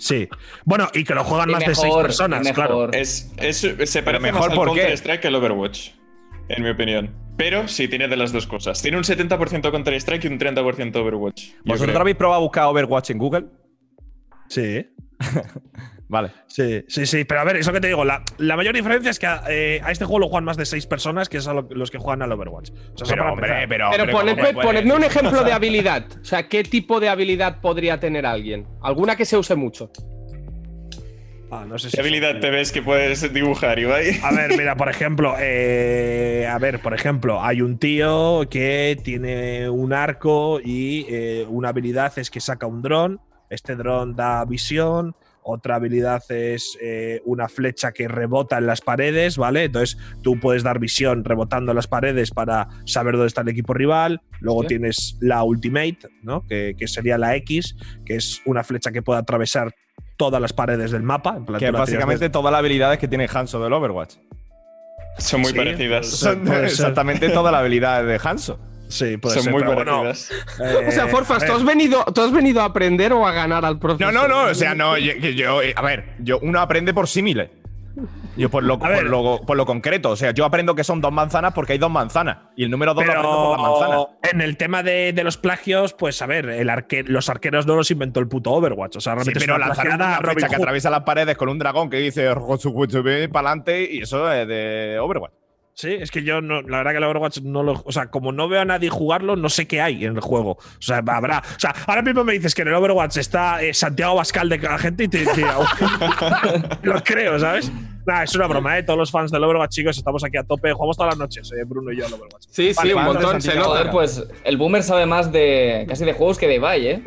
[0.00, 0.28] Sí.
[0.64, 2.76] Bueno, y que lo juegan Y más de seis personas, claro.
[2.78, 2.96] mejor.
[2.96, 4.80] Es, es- se parece mejor, más al ¿por qué?
[4.80, 5.90] Counter-Strike que el Overwatch,
[6.48, 7.14] en mi opinión.
[7.36, 8.82] Pero sí tiene de las dos cosas.
[8.82, 11.50] Tiene un 70% Counter-Strike y un 30% Overwatch.
[11.64, 12.00] ¿Vosotros creo.
[12.00, 13.44] habéis probado a buscar Overwatch en Google?
[14.48, 14.86] Sí.
[16.10, 16.32] Vale.
[16.48, 17.24] Sí, sí, sí.
[17.24, 19.92] Pero a ver, eso que te digo, la, la mayor diferencia es que eh, a
[19.92, 22.20] este juego lo juegan más de seis personas, que es a lo- los que juegan
[22.22, 22.70] al Overwatch.
[22.70, 23.88] O sea, eso Pero, hombre, pero.
[23.92, 26.06] Pero ponedme, ¿cómo puede- ponedme un ejemplo de habilidad.
[26.20, 28.66] O sea, ¿qué tipo de habilidad podría tener alguien?
[28.82, 29.92] Alguna que se use mucho.
[31.52, 34.20] Ah, no sé si ¿Qué habilidad te ves que puedes dibujar, Ibai?
[34.22, 39.68] A ver, mira, por ejemplo, eh, a ver, por ejemplo, hay un tío que tiene
[39.68, 43.20] un arco y eh, una habilidad es que saca un dron.
[43.48, 45.16] Este dron da visión.
[45.42, 49.64] Otra habilidad es eh, una flecha que rebota en las paredes, ¿vale?
[49.64, 53.72] Entonces tú puedes dar visión rebotando en las paredes para saber dónde está el equipo
[53.74, 54.20] rival.
[54.40, 54.78] Luego Hostia.
[54.78, 56.46] tienes la ultimate, ¿no?
[56.46, 59.74] Que, que sería la X, que es una flecha que puede atravesar
[60.16, 61.36] todas las paredes del mapa.
[61.36, 64.16] En plan, Que básicamente todas las habilidades que tiene Hanso del Overwatch.
[65.18, 66.06] Son muy Sí, parecidas.
[66.06, 68.58] Son exactamente todas las habilidades de Hanso.
[68.90, 70.30] Sí, puede Son ser, muy pero bueno, parecidas.
[70.60, 73.64] eh, O sea, Forfas, ¿tú has, venido, ¿tú has venido a aprender o a ganar
[73.64, 74.12] al No, profesor?
[74.12, 74.44] no, no.
[74.50, 74.98] O sea, no.
[74.98, 77.50] Yo, eh, a ver, yo, uno aprende por símiles.
[78.36, 79.00] Yo por lo, A ver.
[79.02, 80.10] por, lo, por lo concreto.
[80.10, 82.38] O sea, yo aprendo que son dos manzanas porque hay dos manzanas.
[82.56, 84.06] Y el número dos lo aprendo por las manzanas.
[84.22, 87.66] Pero en el tema de, de los plagios, pues a ver, el arque- los arqueros
[87.66, 88.96] no los inventó el puto Overwatch.
[88.96, 90.90] O sea, Sí, realmente es pero una lanzar plagiada una a Robin flecha que atraviesa
[90.90, 92.28] las paredes con un dragón que dice
[93.32, 95.32] para adelante y eso es de Overwatch.
[95.80, 97.82] Sí, es que yo no, la verdad que el Overwatch no lo.
[97.86, 100.52] O sea, como no veo a nadie jugarlo, no sé qué hay en el juego.
[100.52, 101.38] O sea, habrá.
[101.38, 104.58] O sea, ahora mismo me dices que en el Overwatch está eh, Santiago Bascal de
[104.58, 105.24] la gente y te.
[105.24, 105.40] te-
[106.82, 107.72] lo creo, ¿sabes?
[108.06, 108.82] Nah, es una broma, ¿eh?
[108.82, 110.72] Todos los fans del Overwatch, chicos, estamos aquí a tope.
[110.72, 112.44] Jugamos todas las noches, eh, Bruno y yo al Overwatch.
[112.50, 113.40] Sí, sí, Vale, un vale, montón.
[113.42, 113.68] Se Santiago.
[113.68, 113.78] nota.
[113.80, 117.02] Joder, pues el boomer sabe más de casi de juegos que de Ibai, ¿eh?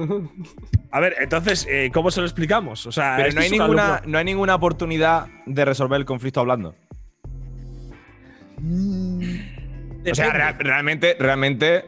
[0.91, 2.86] A ver, entonces, eh, ¿cómo se lo explicamos?
[2.86, 5.99] O sea, Pero no hay, es un ninguna, alumno- no hay ninguna oportunidad de resolver
[5.99, 6.76] el conflicto hablando.
[10.11, 11.86] O sea, realmente, realmente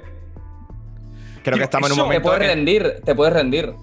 [1.43, 2.27] Creo que estamos en un eso- Te momento.
[2.29, 3.73] puedes en- rendir, te puedes rendir.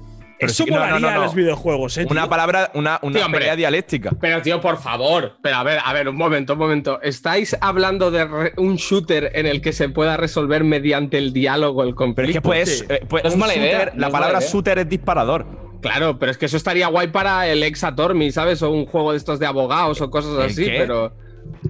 [0.40, 1.22] Pero Eso sí no, no, molaría no, en no.
[1.22, 2.06] los videojuegos, ¿eh?
[2.10, 2.30] Una tío?
[2.30, 4.10] palabra, una, una pelea dialéctica.
[4.20, 5.36] Pero tío, por favor.
[5.40, 7.00] Pero a ver, a ver, un momento, un momento.
[7.00, 11.94] ¿Estáis hablando de un shooter en el que se pueda resolver mediante el diálogo el
[11.94, 12.42] conflicto?
[12.42, 12.76] Pero es que.
[12.78, 12.84] Sí.
[12.88, 15.46] eh, pues, No es mala idea, shooter- la es palabra shooter es disparador.
[15.80, 18.60] Claro, pero es que eso estaría guay para el ex Atormi, ¿sabes?
[18.62, 20.74] O un juego de estos de abogados o cosas ¿El así, qué?
[20.78, 21.14] pero.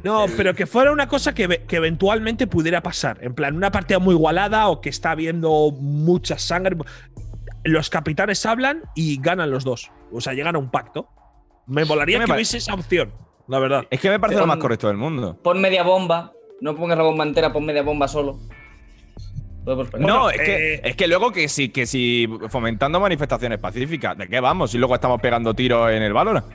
[0.05, 3.19] No, pero que fuera una cosa que, ve- que eventualmente pudiera pasar.
[3.21, 6.77] En plan, una partida muy igualada o que está habiendo mucha sangre.
[7.65, 9.91] Los capitanes hablan y ganan los dos.
[10.11, 11.09] O sea, llegan a un pacto.
[11.67, 13.13] Me molaría ¿Qué me que hubiese esa opción,
[13.49, 13.85] la verdad.
[13.91, 15.39] Es que me parece lo más correcto del mundo.
[15.43, 16.33] Pon media bomba.
[16.61, 18.39] No pongas la bomba entera, pon media bomba solo.
[19.65, 24.19] No, Bueno, es, que, eh, es que luego que sí, que si fomentando manifestaciones pacíficas,
[24.19, 24.73] ¿de qué vamos?
[24.73, 26.47] Si luego estamos pegando tiros en el Valorant.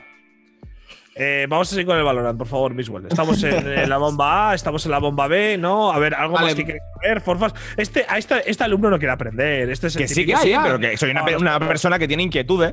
[1.20, 3.06] Eh, vamos a seguir con el Valorant, por favor, Miswell.
[3.06, 5.90] Estamos en, en la bomba A, estamos en la bomba B, ¿no?
[5.92, 6.46] A ver, algo Vale.
[6.46, 7.54] más que queréis saber, Forfas.
[7.76, 9.68] Este, a este, este alumno no quiere aprender.
[9.68, 12.06] Este es el Que sí, que sí, pero que soy una, pe- una persona que
[12.06, 12.72] tiene inquietudes.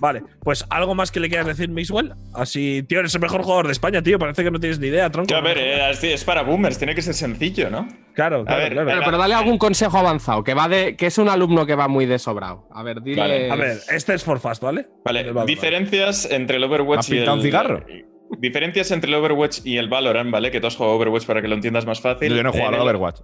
[0.00, 2.12] Vale, pues algo más que le quieras decir, Miswell.
[2.34, 4.18] Así, tío, eres el mejor jugador de España, tío.
[4.18, 5.34] Parece que no tienes ni idea, tronco.
[5.34, 7.86] A ver, eh, es para boomers, tiene que ser sencillo, ¿no?
[8.14, 8.88] Claro, claro, ver, claro.
[8.88, 10.96] Pero, pero dale algún consejo avanzado, que va de.
[10.96, 12.68] que es un alumno que va muy de sobrado.
[12.72, 13.20] A ver, dile.
[13.20, 13.50] Vale.
[13.50, 14.86] A ver, este es Forfast, ¿vale?
[15.04, 15.48] Vale, Valorant.
[15.48, 17.18] diferencias entre el Overwatch ¿Has y el.
[17.18, 17.84] pintado un cigarro?
[18.38, 20.50] Diferencias entre el Overwatch y el Valorant, ¿vale?
[20.50, 22.34] Que tú has jugado Overwatch para que lo entiendas más fácil.
[22.34, 23.20] Yo no he jugado al el- Overwatch.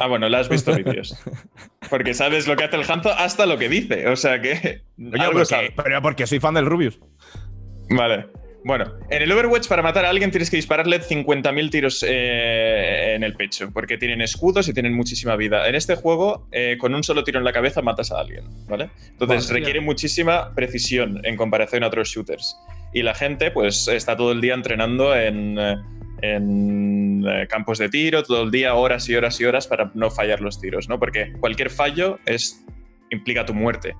[0.00, 1.14] Ah, bueno, la has visto vídeos.
[1.90, 4.08] Porque sabes lo que hace el Hanzo hasta lo que dice.
[4.08, 4.82] O sea que.
[4.98, 5.74] Oye, algo porque, sabe.
[5.76, 6.98] pero porque soy fan del Rubius.
[7.90, 8.26] Vale.
[8.64, 13.24] Bueno, en el Overwatch para matar a alguien tienes que dispararle 50.000 tiros eh, en
[13.24, 15.66] el pecho, porque tienen escudos y tienen muchísima vida.
[15.68, 18.90] En este juego, eh, con un solo tiro en la cabeza matas a alguien, ¿vale?
[19.08, 19.56] Entonces Hostia.
[19.56, 22.56] requiere muchísima precisión en comparación a otros shooters.
[22.92, 25.76] Y la gente, pues, está todo el día entrenando en, eh,
[26.22, 30.10] en eh, campos de tiro, todo el día, horas y horas y horas para no
[30.10, 30.98] fallar los tiros, ¿no?
[30.98, 32.64] Porque cualquier fallo es,
[33.10, 33.94] implica tu muerte.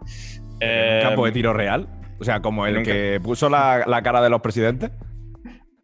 [0.61, 1.89] Eh, campo de tiro real.
[2.19, 4.91] O sea, como el nunca- que puso la, la cara de los presidentes.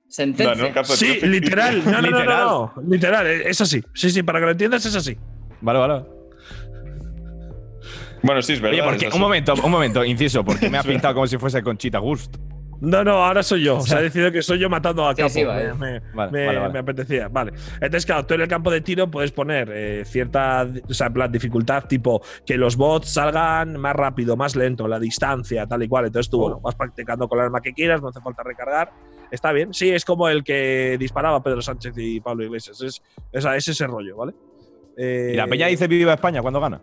[0.08, 0.54] Sentencia.
[0.74, 1.82] no, Sí, literal.
[1.84, 2.26] No, no, Literal.
[2.44, 2.82] no, no.
[2.88, 3.82] Literal, eh, es así.
[3.94, 5.16] Sí, sí, para que lo entiendas, es así.
[5.60, 6.04] Vale, vale.
[8.22, 8.86] Bueno, sí, es verdad.
[9.12, 12.36] Un momento, un momento, inciso, porque me has pintado como si fuese Conchita Gust.
[12.80, 13.76] No, no, ahora soy yo.
[13.78, 15.28] O sea, he decidido que soy yo matando a Sí, Capo.
[15.30, 15.74] sí, vale.
[15.74, 16.72] me, Vale, me- vale, vale.
[16.72, 17.28] me apetecía.
[17.28, 17.52] Vale.
[17.74, 21.12] Entonces, claro, tú en el campo de tiro puedes poner eh, cierta o sea, en
[21.12, 25.88] plan, dificultad, tipo que los bots salgan más rápido, más lento, la distancia, tal y
[25.88, 26.06] cual.
[26.06, 28.92] Entonces tú, bueno, vas practicando con el arma que quieras, no hace falta recargar.
[29.30, 29.72] Está bien.
[29.74, 32.80] Sí, es como el que disparaba Pedro Sánchez y Pablo Iglesias.
[32.82, 33.02] Es,
[33.32, 34.32] es, es ese rollo, ¿vale?
[34.96, 36.80] Eh, Y la peña dice Viva España cuando gana.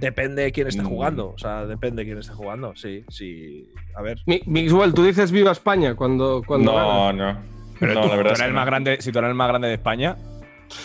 [0.00, 0.86] Depende de quién esté Mm.
[0.86, 1.28] jugando.
[1.34, 2.74] O sea, depende de quién esté jugando.
[2.74, 3.68] Sí, sí.
[3.94, 4.18] A ver.
[4.26, 6.42] Mi- Mixwell, tú dices viva España cuando.
[6.46, 7.32] cuando No, gana?
[7.34, 7.40] no.
[7.78, 8.56] Pero no, tú, la verdad tú es eres que el no.
[8.60, 10.16] más grande, si tú eres el más grande de España,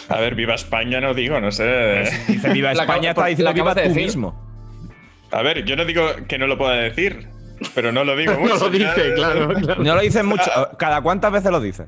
[0.10, 2.04] A ver, viva España no digo, no sé.
[2.28, 3.96] dice Viva España, está diciendo la Viva tú decir.
[3.96, 4.46] mismo.
[5.32, 7.28] A ver, yo no digo que no lo pueda decir,
[7.74, 8.58] pero no lo digo No mucho.
[8.66, 9.84] lo dice, claro, claro.
[9.84, 10.50] No lo dices mucho.
[10.78, 11.88] ¿Cada cuántas veces lo dices?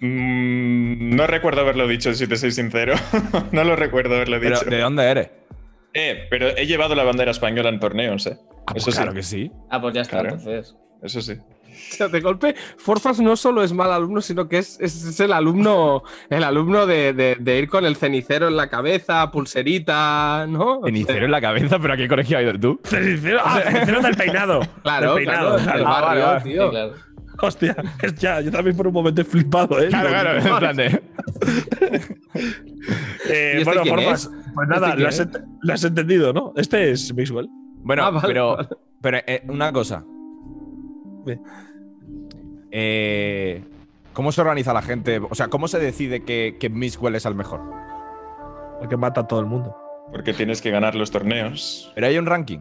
[0.00, 2.94] Mm, no recuerdo haberlo dicho, si te soy sincero.
[3.52, 4.70] no lo recuerdo haberlo Pero, dicho.
[4.70, 5.30] ¿de dónde eres?
[5.98, 8.36] Eh, pero he llevado la bandera española en torneos, eh.
[8.66, 8.96] Ah, pues Eso sí.
[8.98, 9.50] claro que sí.
[9.70, 10.36] Ah, pues ya está, Claro.
[10.36, 10.76] entonces.
[11.02, 11.32] Eso sí.
[11.32, 15.20] O sea, de golpe, Forfas no solo es mal alumno, sino que es, es- es
[15.20, 20.46] el alumno, el alumno de, de- de ir con el cenicero en la cabeza, pulserita,
[20.48, 20.80] ¿no?
[20.84, 22.80] Cenicero en la cabeza, pero ¿a qué colegio has ido tú?
[22.84, 24.60] Cenicero, ah, cenicero del peinado.
[24.82, 26.40] Claro, del peinado, claro, Ah, vale, barrio, vale.
[26.42, 26.64] tío.
[26.64, 26.92] Sí, claro.
[27.42, 29.88] Hostia, es ya, yo también por un momento he flipado, ¿eh?
[29.88, 31.02] Claro, claro, en plan de.
[33.28, 34.30] Eh, ¿Y este bueno, es?
[34.56, 35.28] Pues nada, ¿Este lo, has es?
[35.28, 36.52] ent- lo has entendido, ¿no?
[36.56, 37.48] Este es Mixwell.
[37.84, 38.68] Bueno, Ah, vale, pero, vale.
[39.00, 40.02] pero eh, una cosa.
[42.70, 43.62] Eh,
[44.12, 45.18] ¿Cómo se organiza la gente?
[45.18, 47.60] O sea, ¿cómo se decide que, que Mixwell es el mejor?
[48.82, 49.76] El que mata a todo el mundo.
[50.10, 51.92] Porque tienes que ganar los torneos.
[51.94, 52.60] Pero hay un ranking.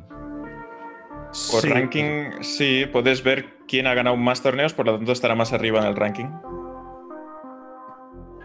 [1.51, 1.69] Por Sí.
[1.69, 5.79] ranking, sí, puedes ver quién ha ganado más torneos, por lo tanto estará más arriba
[5.79, 6.27] en el ranking.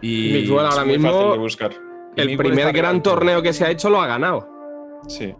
[0.01, 0.33] Y.
[0.33, 1.71] Mixwell ahora es muy mismo, fácil de buscar.
[2.15, 3.03] El primer gran arriba.
[3.03, 4.47] torneo que se ha hecho lo ha ganado.
[5.07, 5.33] Sí.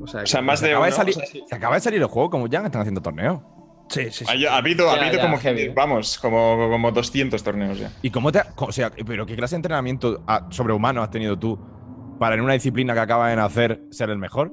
[0.00, 0.90] O sea, O sea, que- más Se de acaba, uno.
[0.90, 1.44] de salir, o sea, sí.
[1.46, 3.40] se acaba de salir el juego, como ya están haciendo torneos.
[3.88, 4.46] Sí, sí, sí.
[4.46, 5.68] Ha, ha habido, ha habido ya, como, heavy.
[5.68, 7.90] vamos, como, como 200 torneos ya.
[8.00, 8.38] ¿Y cómo te.?
[8.38, 11.58] ha- O sea, pero ¿qué clase de entrenamiento sobrehumano has tenido tú
[12.18, 14.50] para en una disciplina que acabas de nacer ser el mejor?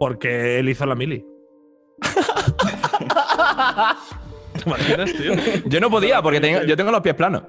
[0.00, 1.24] Porque él hizo la mili.
[4.54, 5.32] ¿Te imaginas, tío?
[5.66, 7.42] Yo no podía, porque tengo- yo tengo los pies planos.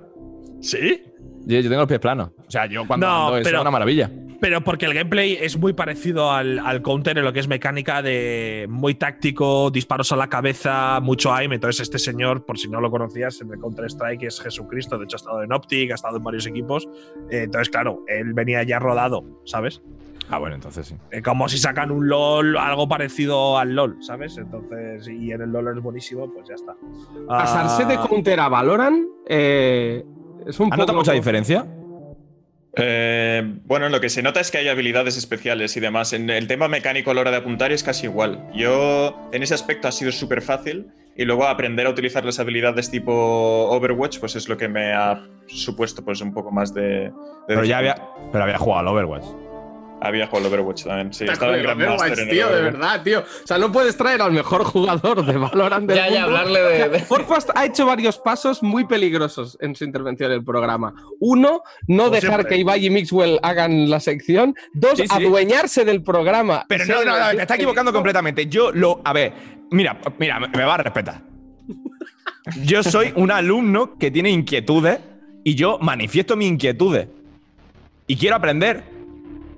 [0.62, 1.04] ¿Sí?
[1.48, 2.30] Yo, yo tengo los pies planos.
[2.48, 4.12] O sea, yo cuando No, ando, eso pero- es una maravilla.
[4.40, 8.04] Pero porque el gameplay es muy parecido al, al counter en lo que es mecánica
[8.04, 11.54] de muy táctico, disparos a la cabeza, mucho aim.
[11.54, 15.00] Entonces, este señor, por si no lo conocías, en el Counter-Strike es Jesucristo.
[15.00, 16.88] De hecho, ha estado en Optic, ha estado en varios equipos.
[17.32, 19.82] Eh, entonces, claro, él venía ya rodado, ¿sabes?
[20.30, 20.96] Ah, bueno, entonces sí.
[21.10, 24.38] Eh, como si sacan un LOL, algo parecido al LOL, ¿sabes?
[24.38, 26.76] Entonces, y en el LOL es buenísimo, pues ya está.
[27.28, 30.04] Pasarse de Ah, counter a Valorant eh,
[30.48, 31.00] es un ¿Has notado poco.
[31.00, 31.66] mucha diferencia?
[32.80, 36.14] Eh, bueno, lo que se nota es que hay habilidades especiales y demás.
[36.14, 38.48] En el tema mecánico a la hora de apuntar es casi igual.
[38.54, 40.88] Yo, en ese aspecto, ha sido súper fácil.
[41.16, 45.28] Y luego aprender a utilizar las habilidades tipo Overwatch, pues es lo que me ha
[45.48, 46.82] supuesto pues un poco más de.
[46.82, 47.12] de
[47.48, 47.96] Pero ya había,
[48.32, 49.26] pero había jugado al Overwatch.
[50.00, 51.12] Había jugado al Overwatch también.
[51.12, 53.20] Sí, estaba en el Grandmaster Overwatch, en el tío, de verdad, tío.
[53.22, 56.38] O sea, no puedes traer al mejor jugador de Valorant del Ya, ya, mundo.
[56.38, 60.44] hablarle de- de- Forfast ha hecho varios pasos muy peligrosos en su intervención en el
[60.44, 60.94] programa.
[61.20, 62.50] Uno, no Como dejar siempre.
[62.56, 64.54] que Ibai y Mixwell hagan la sección.
[64.74, 65.26] Dos, Sí, sí.
[65.26, 66.66] adueñarse del programa.
[66.70, 68.46] Pero no, no, no, te está equivocando completamente.
[68.46, 69.02] Yo lo.
[69.04, 69.34] A ver,
[69.72, 71.22] mira, mira, me me va a respetar.
[72.64, 75.00] Yo soy un alumno que tiene inquietudes
[75.44, 77.08] y yo manifiesto mis inquietudes.
[78.06, 78.84] Y quiero aprender.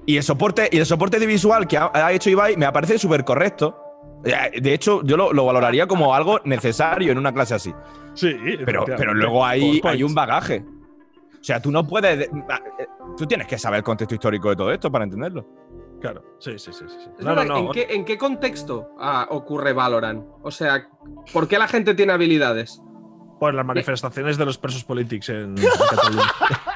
[0.10, 2.98] Y el soporte, y el soporte de visual que ha, ha hecho Ibai me parece
[2.98, 3.78] súper correcto.
[4.26, 7.72] Eh, De hecho, yo lo, lo valoraría como algo necesario en una clase así.
[8.16, 8.36] Sí,
[8.66, 10.66] Pero, pero luego hay, hay un bagaje.
[11.40, 12.18] O sea, tú no puedes.
[12.18, 12.88] de- eh,
[13.18, 15.46] Tú tienes que saber el contexto histórico de todo esto para entenderlo.
[16.02, 16.86] Claro, sí, sí, sí.
[16.88, 17.58] sí, No, no, no.
[17.58, 20.26] ¿En, qué, en qué contexto ah, ocurre Valorant?
[20.42, 20.90] O sea,
[21.32, 22.82] ¿por qué la gente tiene habilidades?
[23.40, 26.24] Pues las manifestaciones de los presos políticos en, en Cataluña.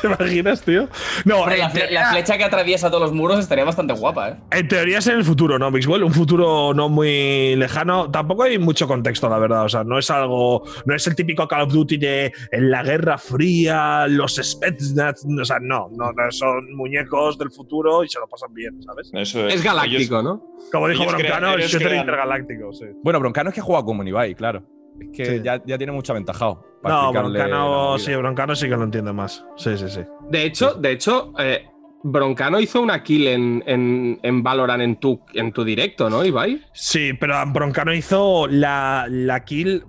[0.00, 0.88] ¿Te imaginas, tío?
[1.24, 4.36] No, Hombre, la, teoría, flecha que atraviesa todos los muros estaría bastante guapa, ¿eh?
[4.52, 6.02] en teoría es en el futuro, ¿no, Mixwell?
[6.02, 8.10] Un futuro no muy lejano.
[8.10, 9.64] Tampoco hay mucho contexto, la verdad.
[9.64, 10.62] O sea, no es algo.
[10.84, 15.24] No es el típico Call of Duty de en la Guerra Fría, los Spetsnaz.
[15.24, 19.10] O sea, no, no, no, son muñecos del futuro y se lo pasan bien, ¿sabes?
[19.12, 20.42] Eso Es galáctico, ¿no?
[20.72, 22.86] Como dijo Broncano, es intergaláctico, sí.
[23.02, 24.64] Bueno, Broncano es que juega como Ibai, claro.
[24.98, 25.40] Es que Sí.
[25.44, 26.64] ya, ya tiene mucho aventajado.
[26.82, 29.44] para No, Broncano, sí, Broncano sí que lo entiende más.
[29.56, 30.00] Sí, sí, sí.
[30.30, 31.66] De hecho, de hecho, eh,
[32.02, 36.64] Broncano hizo una kill en, en, en Valorant en tu, en tu directo, ¿no, Ibai?
[36.72, 39.84] Sí, pero Broncano hizo la, la kill,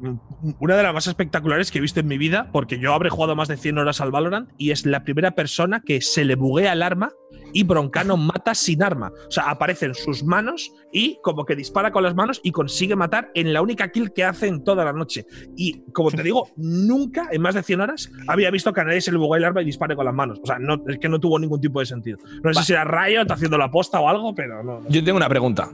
[0.59, 3.37] una de las más espectaculares que he visto en mi vida, porque yo habré jugado
[3.37, 6.73] más de 100 horas al Valorant y es la primera persona que se le buguea
[6.73, 7.13] el arma
[7.53, 9.11] y Broncano mata sin arma.
[9.27, 13.31] O sea, aparecen sus manos y como que dispara con las manos y consigue matar
[13.33, 15.25] en la única kill que hace en toda la noche.
[15.55, 19.01] Y como te digo, nunca en más de 100 horas había visto que a nadie
[19.01, 20.39] se le buguea el arma y dispare con las manos.
[20.43, 22.17] O sea, no, es que no tuvo ningún tipo de sentido.
[22.43, 24.79] No sé si era Riot haciendo la posta o algo, pero no.
[24.81, 24.89] no.
[24.89, 25.69] Yo tengo una pregunta.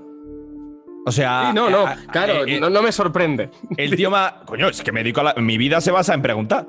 [1.05, 1.47] O sea.
[1.49, 3.49] Sí, no, no, eh, claro, eh, eh, no, no me sorprende.
[3.78, 4.34] El tío más.
[4.45, 6.67] Coño, es que me dedico a la- Mi vida se basa en preguntar.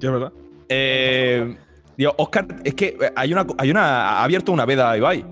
[0.00, 0.32] Es verdad.
[0.68, 1.56] Eh,
[1.96, 4.08] digo, Oscar, es que hay una, hay una.
[4.08, 5.24] Ha abierto una veda a Ibai.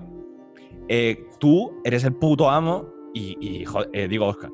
[0.87, 3.37] Eh, tú eres el puto amo y.
[3.39, 4.51] y, eh, digo, Oscar.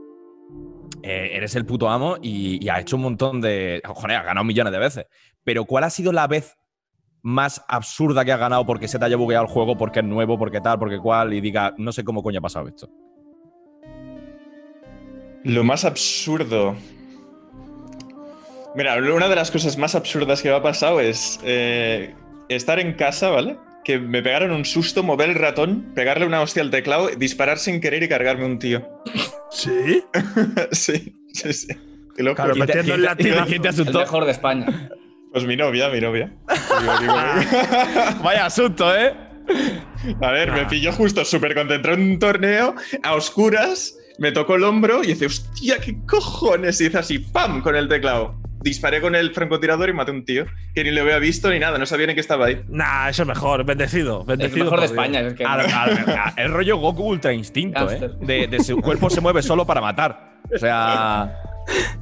[1.04, 3.82] eh, eres el puto amo y, y has hecho un montón de.
[3.86, 5.06] Joder, has ganado millones de veces.
[5.44, 6.58] Pero ¿cuál ha sido la vez
[7.22, 10.38] más absurda que has ganado porque se te haya bugueado el juego, porque es nuevo,
[10.38, 11.34] porque tal, porque cual?
[11.34, 12.90] Y diga, no sé cómo coño ha pasado esto.
[15.44, 16.76] Lo más absurdo.
[18.76, 22.14] Mira, una de las cosas más absurdas que me ha pasado es eh,
[22.50, 23.58] estar en casa, ¿vale?
[23.84, 27.82] Que me pegaron un susto, mover el ratón, pegarle una hostia al teclado, disparar sin
[27.82, 28.88] querer y cargarme un tío.
[29.52, 30.04] ¿Sí?
[30.72, 31.68] sí, sí, sí.
[32.16, 33.46] Te lo Claro, metiendo el ¿Quién latigazo.
[33.50, 34.00] te El asustó?
[34.00, 34.90] mejor de España.
[35.32, 36.32] Pues mi novia, mi novia.
[36.82, 37.14] Digo, digo,
[38.24, 39.14] Vaya susto, ¿eh?
[40.22, 44.64] A ver, me pilló justo súper concentrado en un torneo, a oscuras, me tocó el
[44.64, 46.80] hombro y dice, hostia, ¿qué cojones?
[46.82, 47.62] Y hizo así, ¡pam!
[47.62, 48.36] con el teclado.
[48.62, 50.46] Disparé con el francotirador y maté a un tío
[50.76, 52.62] que ni lo había visto ni nada, no sabía ni que estaba ahí.
[52.68, 53.64] Nah, eso es mejor.
[53.64, 54.24] Bendecido.
[54.26, 54.66] Bendecido.
[54.66, 55.06] mejor de por Dios.
[55.08, 55.28] España.
[55.28, 58.12] Es que Al- al- al- el rollo Goku Ultra Instinto, ¿eh?
[58.20, 60.40] De, de su cuerpo se mueve solo para matar.
[60.54, 61.34] O sea,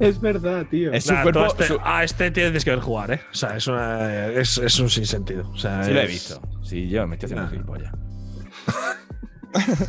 [0.00, 0.92] Es verdad, tío.
[0.92, 1.40] es su Nah, cuerpo.
[1.40, 3.20] todo este, su- A este tienes que ver jugar, ¿eh?
[3.30, 5.48] O sea, es, una, es, es un sinsentido.
[5.50, 6.40] O sea, Sí, lo he es- visto.
[6.62, 7.50] Sí, yo me estoy haciendo Nah.
[7.50, 7.92] gilipollas.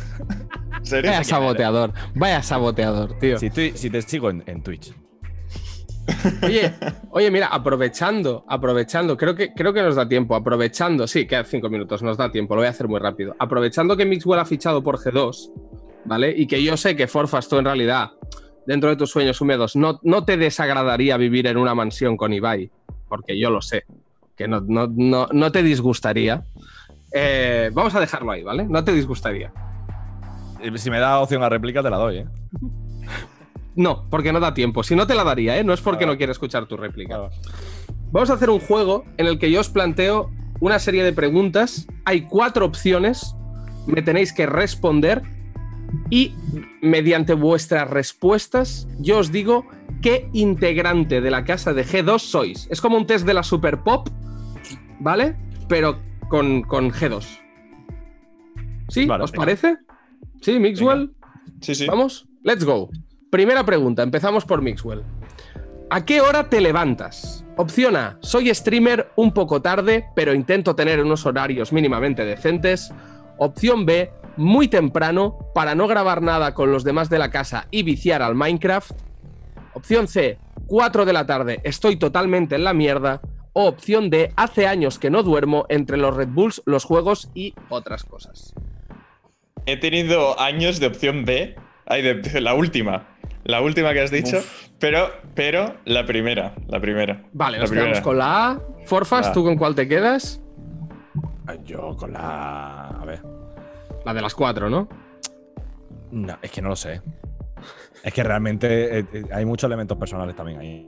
[0.90, 3.38] Vaya saboteador, vaya saboteador, tío.
[3.38, 4.94] Si, te sigo en, en Twitch.
[6.42, 6.72] Oye,
[7.10, 11.68] oye, mira, aprovechando, aprovechando, creo que, creo que nos da tiempo, aprovechando, sí, quedan cinco
[11.68, 13.34] minutos, nos da tiempo, lo voy a hacer muy rápido.
[13.38, 15.50] Aprovechando que Mixwell ha fichado por G2,
[16.04, 16.34] ¿vale?
[16.36, 18.10] Y que yo sé que Forfas tú en realidad,
[18.66, 22.70] dentro de tus sueños húmedos, no, no te desagradaría vivir en una mansión con Ibai,
[23.08, 23.84] porque yo lo sé,
[24.36, 26.44] que no, no, no, no te disgustaría.
[27.12, 28.64] Eh, vamos a dejarlo ahí, ¿vale?
[28.64, 29.52] No te disgustaría.
[30.76, 32.26] Si me da opción a réplica, te la doy, ¿eh?
[33.80, 34.82] No, porque no da tiempo.
[34.82, 35.64] Si no te la daría, ¿eh?
[35.64, 36.08] No es porque Ah.
[36.08, 37.30] no quiera escuchar tu réplica.
[38.12, 41.86] Vamos a hacer un juego en el que yo os planteo una serie de preguntas.
[42.04, 43.34] Hay cuatro opciones.
[43.86, 45.22] Me tenéis que responder.
[46.10, 46.34] Y
[46.82, 49.66] mediante vuestras respuestas, yo os digo
[50.02, 52.68] qué integrante de la casa de G2 sois.
[52.70, 54.08] Es como un test de la Super Pop,
[55.00, 55.36] ¿vale?
[55.68, 57.24] Pero con, con G2.
[58.88, 59.06] ¿Sí?
[59.06, 59.40] Vale, ¿Os venga.
[59.44, 59.76] parece?
[60.42, 61.12] ¿Sí, Mixwell?
[61.60, 61.86] Sí, sí.
[61.86, 62.90] Vamos, let's go.
[63.30, 65.04] Primera pregunta, empezamos por Mixwell.
[65.88, 67.44] ¿A qué hora te levantas?
[67.56, 72.92] Opción A, soy streamer un poco tarde, pero intento tener unos horarios mínimamente decentes.
[73.38, 77.84] Opción B, muy temprano, para no grabar nada con los demás de la casa y
[77.84, 78.92] viciar al Minecraft.
[79.74, 83.20] Opción C, 4 de la tarde, estoy totalmente en la mierda.
[83.52, 87.54] O opción D, hace años que no duermo entre los Red Bulls, los juegos y
[87.68, 88.54] otras cosas.
[89.66, 91.54] He tenido años de opción B.
[91.86, 92.02] Ay,
[92.40, 93.09] la última.
[93.44, 94.38] La última que has dicho.
[94.78, 96.54] Pero, pero la primera.
[96.68, 97.22] La primera.
[97.32, 98.60] Vale, la nos quedamos con la A.
[98.86, 99.32] Forfas, La.
[99.32, 100.40] ¿tú con cuál te quedas?
[101.46, 102.88] Ah, Yo con la.
[102.88, 103.22] A ver.
[104.04, 104.88] La de las cuatro, ¿no?
[106.10, 107.00] No, es que no lo sé.
[108.02, 110.86] Es que realmente eh, eh, hay muchos elementos personales también ahí.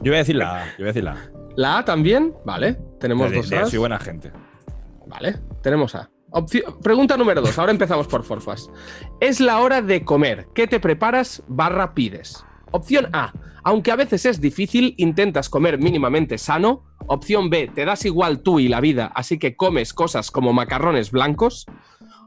[0.00, 0.66] Yo voy a decir la A.
[0.66, 1.30] Yo voy a decir la A.
[1.56, 2.74] La A también, vale.
[2.98, 3.70] Tenemos De- dos de- A's.
[3.70, 4.32] soy buena gente.
[5.06, 6.08] Vale, tenemos A.
[6.82, 7.58] Pregunta número dos.
[7.58, 8.70] Ahora empezamos por Forfas.
[9.20, 10.48] Es la hora de comer.
[10.54, 12.44] ¿Qué te preparas barra pides?
[12.72, 13.32] Opción A.
[13.62, 16.82] Aunque a veces es difícil, intentas comer mínimamente sano.
[17.06, 17.70] Opción B.
[17.72, 21.66] Te das igual tú y la vida, así que comes cosas como macarrones blancos.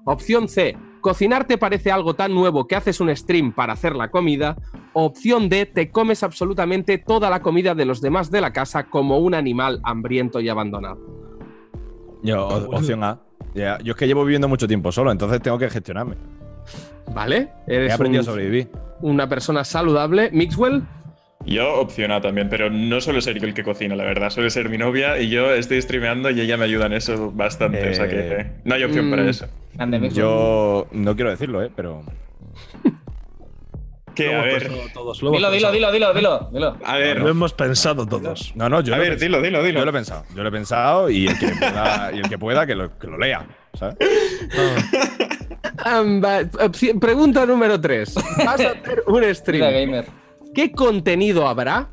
[0.05, 0.77] Opción C.
[1.01, 4.55] Cocinar te parece algo tan nuevo que haces un stream para hacer la comida.
[4.93, 5.65] Opción D.
[5.65, 9.81] Te comes absolutamente toda la comida de los demás de la casa como un animal
[9.83, 10.99] hambriento y abandonado.
[12.23, 13.26] Yo, opción A.
[13.53, 16.15] Ya, Yo es que llevo viviendo mucho tiempo solo, entonces tengo que gestionarme.
[17.13, 17.49] ¿Vale?
[17.67, 18.69] He aprendido un- a sobrevivir.
[19.01, 20.29] una persona saludable.
[20.31, 20.83] Mixwell,
[21.45, 24.29] Yo opción A también, pero no suelo ser yo el que cocina, la verdad.
[24.31, 27.89] Suele ser mi novia y yo estoy streameando y ella me ayuda en eso bastante.
[27.89, 29.47] O sea que Eh, no hay opción para mm, eso.
[30.13, 31.71] Yo no quiero decirlo, ¿eh?
[31.73, 32.03] Pero.
[34.17, 35.73] Que, a ver, Todos, lo hemos Dilo, dilo, pensado.
[35.73, 36.77] dilo, dilo, dilo, dilo.
[36.83, 38.51] a ver, Lo hemos pensado todos.
[38.55, 39.41] No, no, yo a lo he ver, pensado.
[39.41, 39.79] dilo, dilo, dilo.
[39.79, 40.23] Yo lo he pensado.
[40.35, 43.07] Yo lo he pensado y el que pueda, y el que, pueda que, lo, que
[43.07, 43.47] lo lea.
[43.73, 43.95] ¿sabes?
[45.85, 48.15] Opci- pregunta número 3.
[48.15, 50.03] Vas a hacer un stream.
[50.53, 51.89] ¿Qué contenido habrá?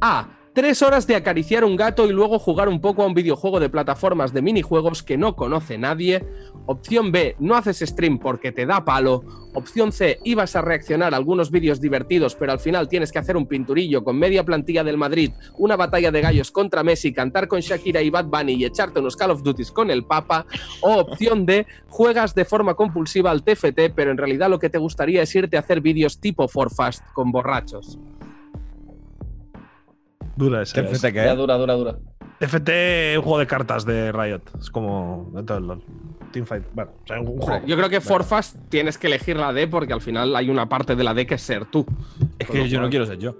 [0.00, 0.26] A.
[0.54, 3.68] Tres horas de acariciar un gato y luego jugar un poco a un videojuego de
[3.68, 6.24] plataformas de minijuegos que no conoce nadie.
[6.66, 7.34] Opción B.
[7.40, 9.24] No haces stream porque te da palo.
[9.52, 10.20] Opción C.
[10.22, 14.04] Ibas a reaccionar a algunos vídeos divertidos, pero al final tienes que hacer un pinturillo
[14.04, 18.10] con media plantilla del Madrid, una batalla de gallos contra Messi, cantar con Shakira y
[18.10, 20.46] Bad Bunny y echarte unos Call of Duties con el Papa.
[20.82, 21.66] O opción D.
[21.88, 25.56] Juegas de forma compulsiva al TFT, pero en realidad lo que te gustaría es irte
[25.56, 27.98] a hacer vídeos tipo Forfast con borrachos.
[30.36, 30.74] Dura esa.
[30.74, 30.98] ¿Qué es.
[30.98, 31.36] FT que Ya es?
[31.38, 31.96] dura, dura, dura.
[32.40, 34.42] FT es un juego de cartas de Riot.
[34.58, 35.32] Es como.
[36.32, 36.64] Teamfight.
[36.72, 37.64] Bueno, o sea, un juego.
[37.66, 40.96] Yo creo que Forfast tienes que elegir la D porque al final hay una parte
[40.96, 41.86] de la D que es ser tú.
[42.38, 43.36] Es que yo no quiero ser yo.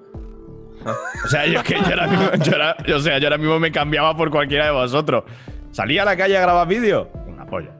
[1.25, 3.59] O sea, yo es que yo ahora mismo, yo ahora- o sea, yo ahora mismo
[3.59, 5.25] me cambiaba por cualquiera de vosotros.
[5.71, 7.09] ¿Salía a la calle a grabar vídeos?
[7.27, 7.71] Una polla.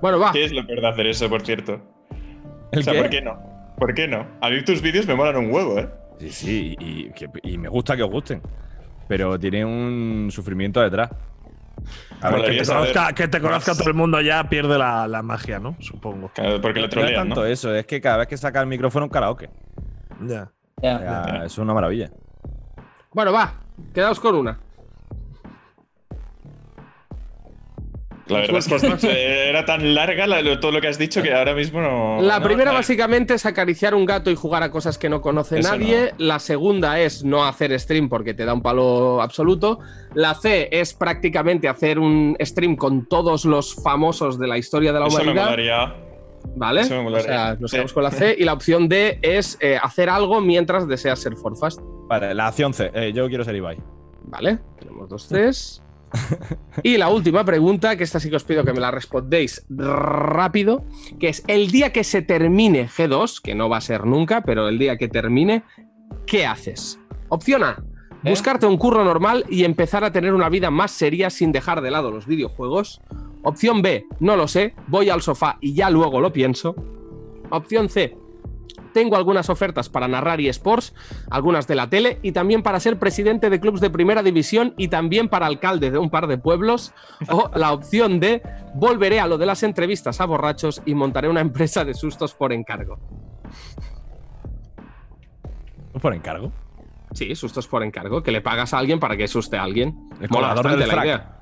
[0.00, 0.32] Bueno, va.
[0.32, 1.80] ¿qué es lo peor de hacer eso, por cierto?
[2.72, 3.00] ¿El o sea, qué?
[3.00, 3.38] ¿por qué no?
[3.78, 4.26] ¿Por qué no?
[4.40, 5.88] A mí tus vídeos me molan un huevo, ¿eh?
[6.18, 8.40] Sí, sí, y, y que- y me gusta que os gusten.
[9.08, 11.10] Pero tiene un sufrimiento detrás.
[12.22, 13.78] A ver, que, te conozca, que te conozca más.
[13.78, 15.76] todo el mundo ya pierde la, la magia, ¿no?
[15.80, 16.30] Supongo.
[16.34, 17.46] Claro, Porque lo no es trolean, tanto ¿no?
[17.46, 19.50] eso, es que cada vez que saca el micrófono un karaoke.
[20.22, 20.50] Ya.
[20.80, 22.10] Eso es una maravilla.
[23.12, 23.54] Bueno, va.
[23.92, 24.58] Quedaos con una.
[28.26, 31.32] La verdad es que eh, era tan larga la- todo lo que has dicho que
[31.34, 32.22] ahora mismo no.
[32.22, 32.78] La no, primera no.
[32.78, 36.14] básicamente es acariciar un gato y jugar a cosas que no conoce Eso nadie.
[36.18, 39.78] La segunda es no hacer stream porque te da un palo absoluto.
[40.14, 45.00] La C es prácticamente hacer un stream con todos los famosos de la historia de
[45.00, 45.44] la Eso me humanidad.
[45.44, 45.94] molaría.
[46.56, 46.80] ¿Vale?
[46.82, 47.76] Eso me O sea, nos Sí.
[47.76, 48.36] quedamos con la C.
[48.38, 51.80] Y la opción D es eh, hacer algo mientras deseas ser Forfast.
[52.08, 52.90] Vale, la acción C.
[52.94, 53.76] Eh, yo quiero ser Ibai.
[54.24, 54.58] ¿Vale?
[54.78, 55.82] Tenemos dos Cs.
[56.82, 60.84] Y la última pregunta, que esta sí que os pido que me la respondéis rápido,
[61.18, 64.68] que es el día que se termine G2, que no va a ser nunca, pero
[64.68, 65.64] el día que termine,
[66.26, 66.98] ¿qué haces?
[67.28, 67.82] Opción A,
[68.24, 68.30] ¿Eh?
[68.30, 71.90] buscarte un curro normal y empezar a tener una vida más seria sin dejar de
[71.90, 73.00] lado los videojuegos.
[73.42, 76.74] Opción B, no lo sé, voy al sofá y ya luego lo pienso.
[77.50, 78.16] Opción C,
[78.94, 80.94] tengo algunas ofertas para narrar eSports,
[81.30, 84.88] algunas de la tele y también para ser presidente de clubes de primera división y
[84.88, 86.94] también para alcalde de un par de pueblos.
[87.28, 88.40] O la opción D,
[88.74, 92.54] volveré a lo de las entrevistas a borrachos y montaré una empresa de sustos por
[92.54, 92.98] encargo.
[95.94, 96.52] ¿Es por encargo?
[97.12, 100.08] Sí, sustos por encargo, que le pagas a alguien para que asuste a alguien.
[100.20, 101.04] El Mola colador bastante del la frac.
[101.04, 101.40] idea.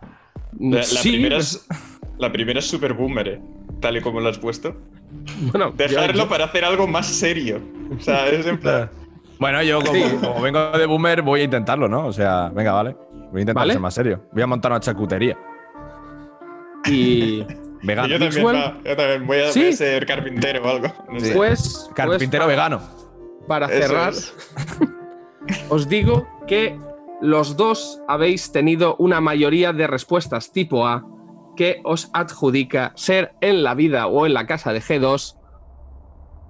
[0.59, 1.67] La, la Sí, primera es,
[2.19, 3.41] la primera es super boomer, ¿eh?
[3.81, 4.77] tal y como lo has puesto.
[5.53, 7.61] bueno, Dejarlo yo- para hacer algo más serio.
[7.97, 8.91] O sea, es en plan.
[9.39, 10.05] Bueno, yo como, Sí.
[10.21, 12.07] como vengo de Boomer voy a intentarlo, ¿no?
[12.07, 12.95] O sea, venga, vale.
[13.33, 13.73] Voy a intentar Vale.
[13.73, 14.23] ser más serio.
[14.33, 15.37] Voy a montar una charcutería.
[16.87, 17.45] Y
[17.83, 18.07] Vegano.
[18.09, 18.57] Yo también, Mixwell.
[18.57, 20.89] va, yo también voy a, ser carpintero o algo.
[21.11, 21.33] No sé.
[21.35, 22.81] Pues, Carpintero pues, vegano.
[23.49, 24.33] Para cerrar, es.
[25.69, 26.79] os digo que
[27.21, 31.05] los dos habéis tenido una mayoría de respuestas tipo A
[31.57, 35.37] que os adjudica ser en la vida o en la casa de G2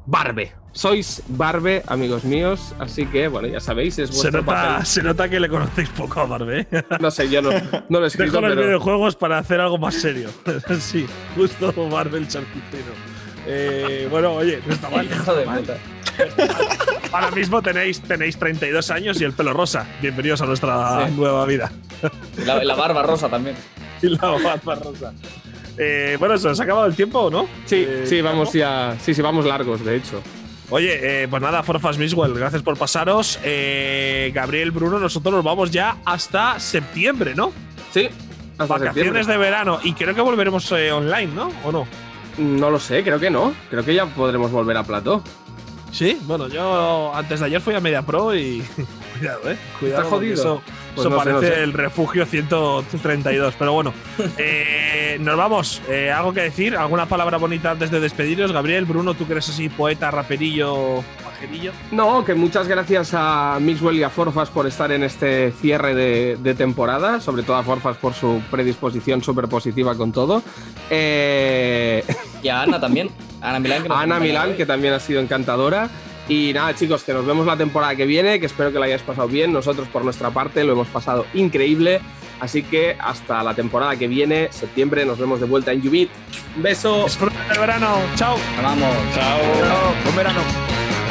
[0.07, 0.53] Barbe.
[0.73, 4.87] Sois Barbe, amigos míos, así que, bueno, ya sabéis, es Se vuestro nota, papel.
[4.87, 6.67] se nota que le conocéis poco a Barbe.
[6.71, 6.83] ¿eh?
[6.99, 7.51] No sé, yo no,
[7.91, 8.67] no lo he escrito, Dejo los pero...
[8.69, 10.31] videojuegos para hacer algo más serio.
[10.81, 12.93] sí, justo Barbe el charcutero.
[13.47, 15.05] Eh, bueno, oye, no está mal.
[15.05, 15.77] Hijo de puta.
[17.13, 19.87] Ahora mismo tenéis, tenéis 32 años y el pelo rosa.
[20.01, 21.15] Bienvenidos a nuestra Sí.
[21.17, 21.71] nueva vida.
[22.47, 23.57] La, la barba rosa también.
[24.03, 25.13] Y la barba rosa.
[25.79, 27.49] Eh, bueno, ¿se os ha acabado el tiempo o no?
[27.65, 28.97] Sí, Eh, sí, vamos ya.
[29.01, 30.21] Sí, sí, vamos largos, de hecho.
[30.71, 33.39] Oye, eh, pues nada, Forfas Miswell, gracias por pasaros.
[33.45, 37.53] Eh, Gabriel, Bruno, nosotros nos vamos ya hasta septiembre, ¿no?
[37.93, 38.09] Sí,
[38.59, 39.25] hasta Vacaciones septiembre.
[39.33, 39.81] de verano.
[39.83, 41.51] Y creo que volveremos online, ¿no?
[41.65, 41.87] ¿O no?
[42.39, 43.53] No lo sé, creo que no.
[43.71, 45.23] Creo que ya podremos volver a plató.
[45.91, 48.63] Sí, bueno, yo antes de ayer fui a Media Pro y.
[49.19, 49.59] Cuidado, eh.
[49.79, 50.03] Cuidado.
[50.03, 50.35] ¿Está jodido?
[50.35, 50.63] Eso,
[50.95, 51.63] Pues eso no sé, parece no sé.
[51.63, 53.55] el refugio 132.
[53.59, 53.93] Pero bueno,
[54.39, 55.81] eh, nos vamos.
[55.89, 56.77] Eh, ¿Algo que decir?
[56.77, 58.53] ¿Alguna palabra bonita antes de despediros?
[58.53, 61.73] Gabriel, Bruno, tú que eres así poeta, raperillo, pajerillo.
[61.91, 66.37] No, que muchas gracias a Mixwell y a Forfas por estar en este cierre de,
[66.41, 70.43] de temporada, sobre todo a Forfas por su predisposición súper positiva con todo.
[70.91, 72.05] Eh,
[72.43, 73.11] Y a Ana también.
[73.41, 73.83] Ana Milán.
[73.83, 75.89] Que Ana Milán, que también ha sido encantadora.
[76.29, 79.03] Y nada, chicos, que nos vemos la temporada que viene, que espero que la hayáis
[79.03, 79.53] pasado bien.
[79.53, 82.01] Nosotros, por nuestra parte, lo hemos pasado increíble.
[82.41, 86.11] Así que hasta la temporada que viene, septiembre, nos vemos de vuelta en Yubit.
[86.57, 87.05] Un beso.
[87.05, 87.99] Disfruten del verano.
[88.17, 88.37] Chao.
[88.63, 88.95] Vamos.
[89.15, 89.39] Chao.
[90.05, 90.41] Buen verano.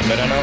[0.08, 0.34] Verano.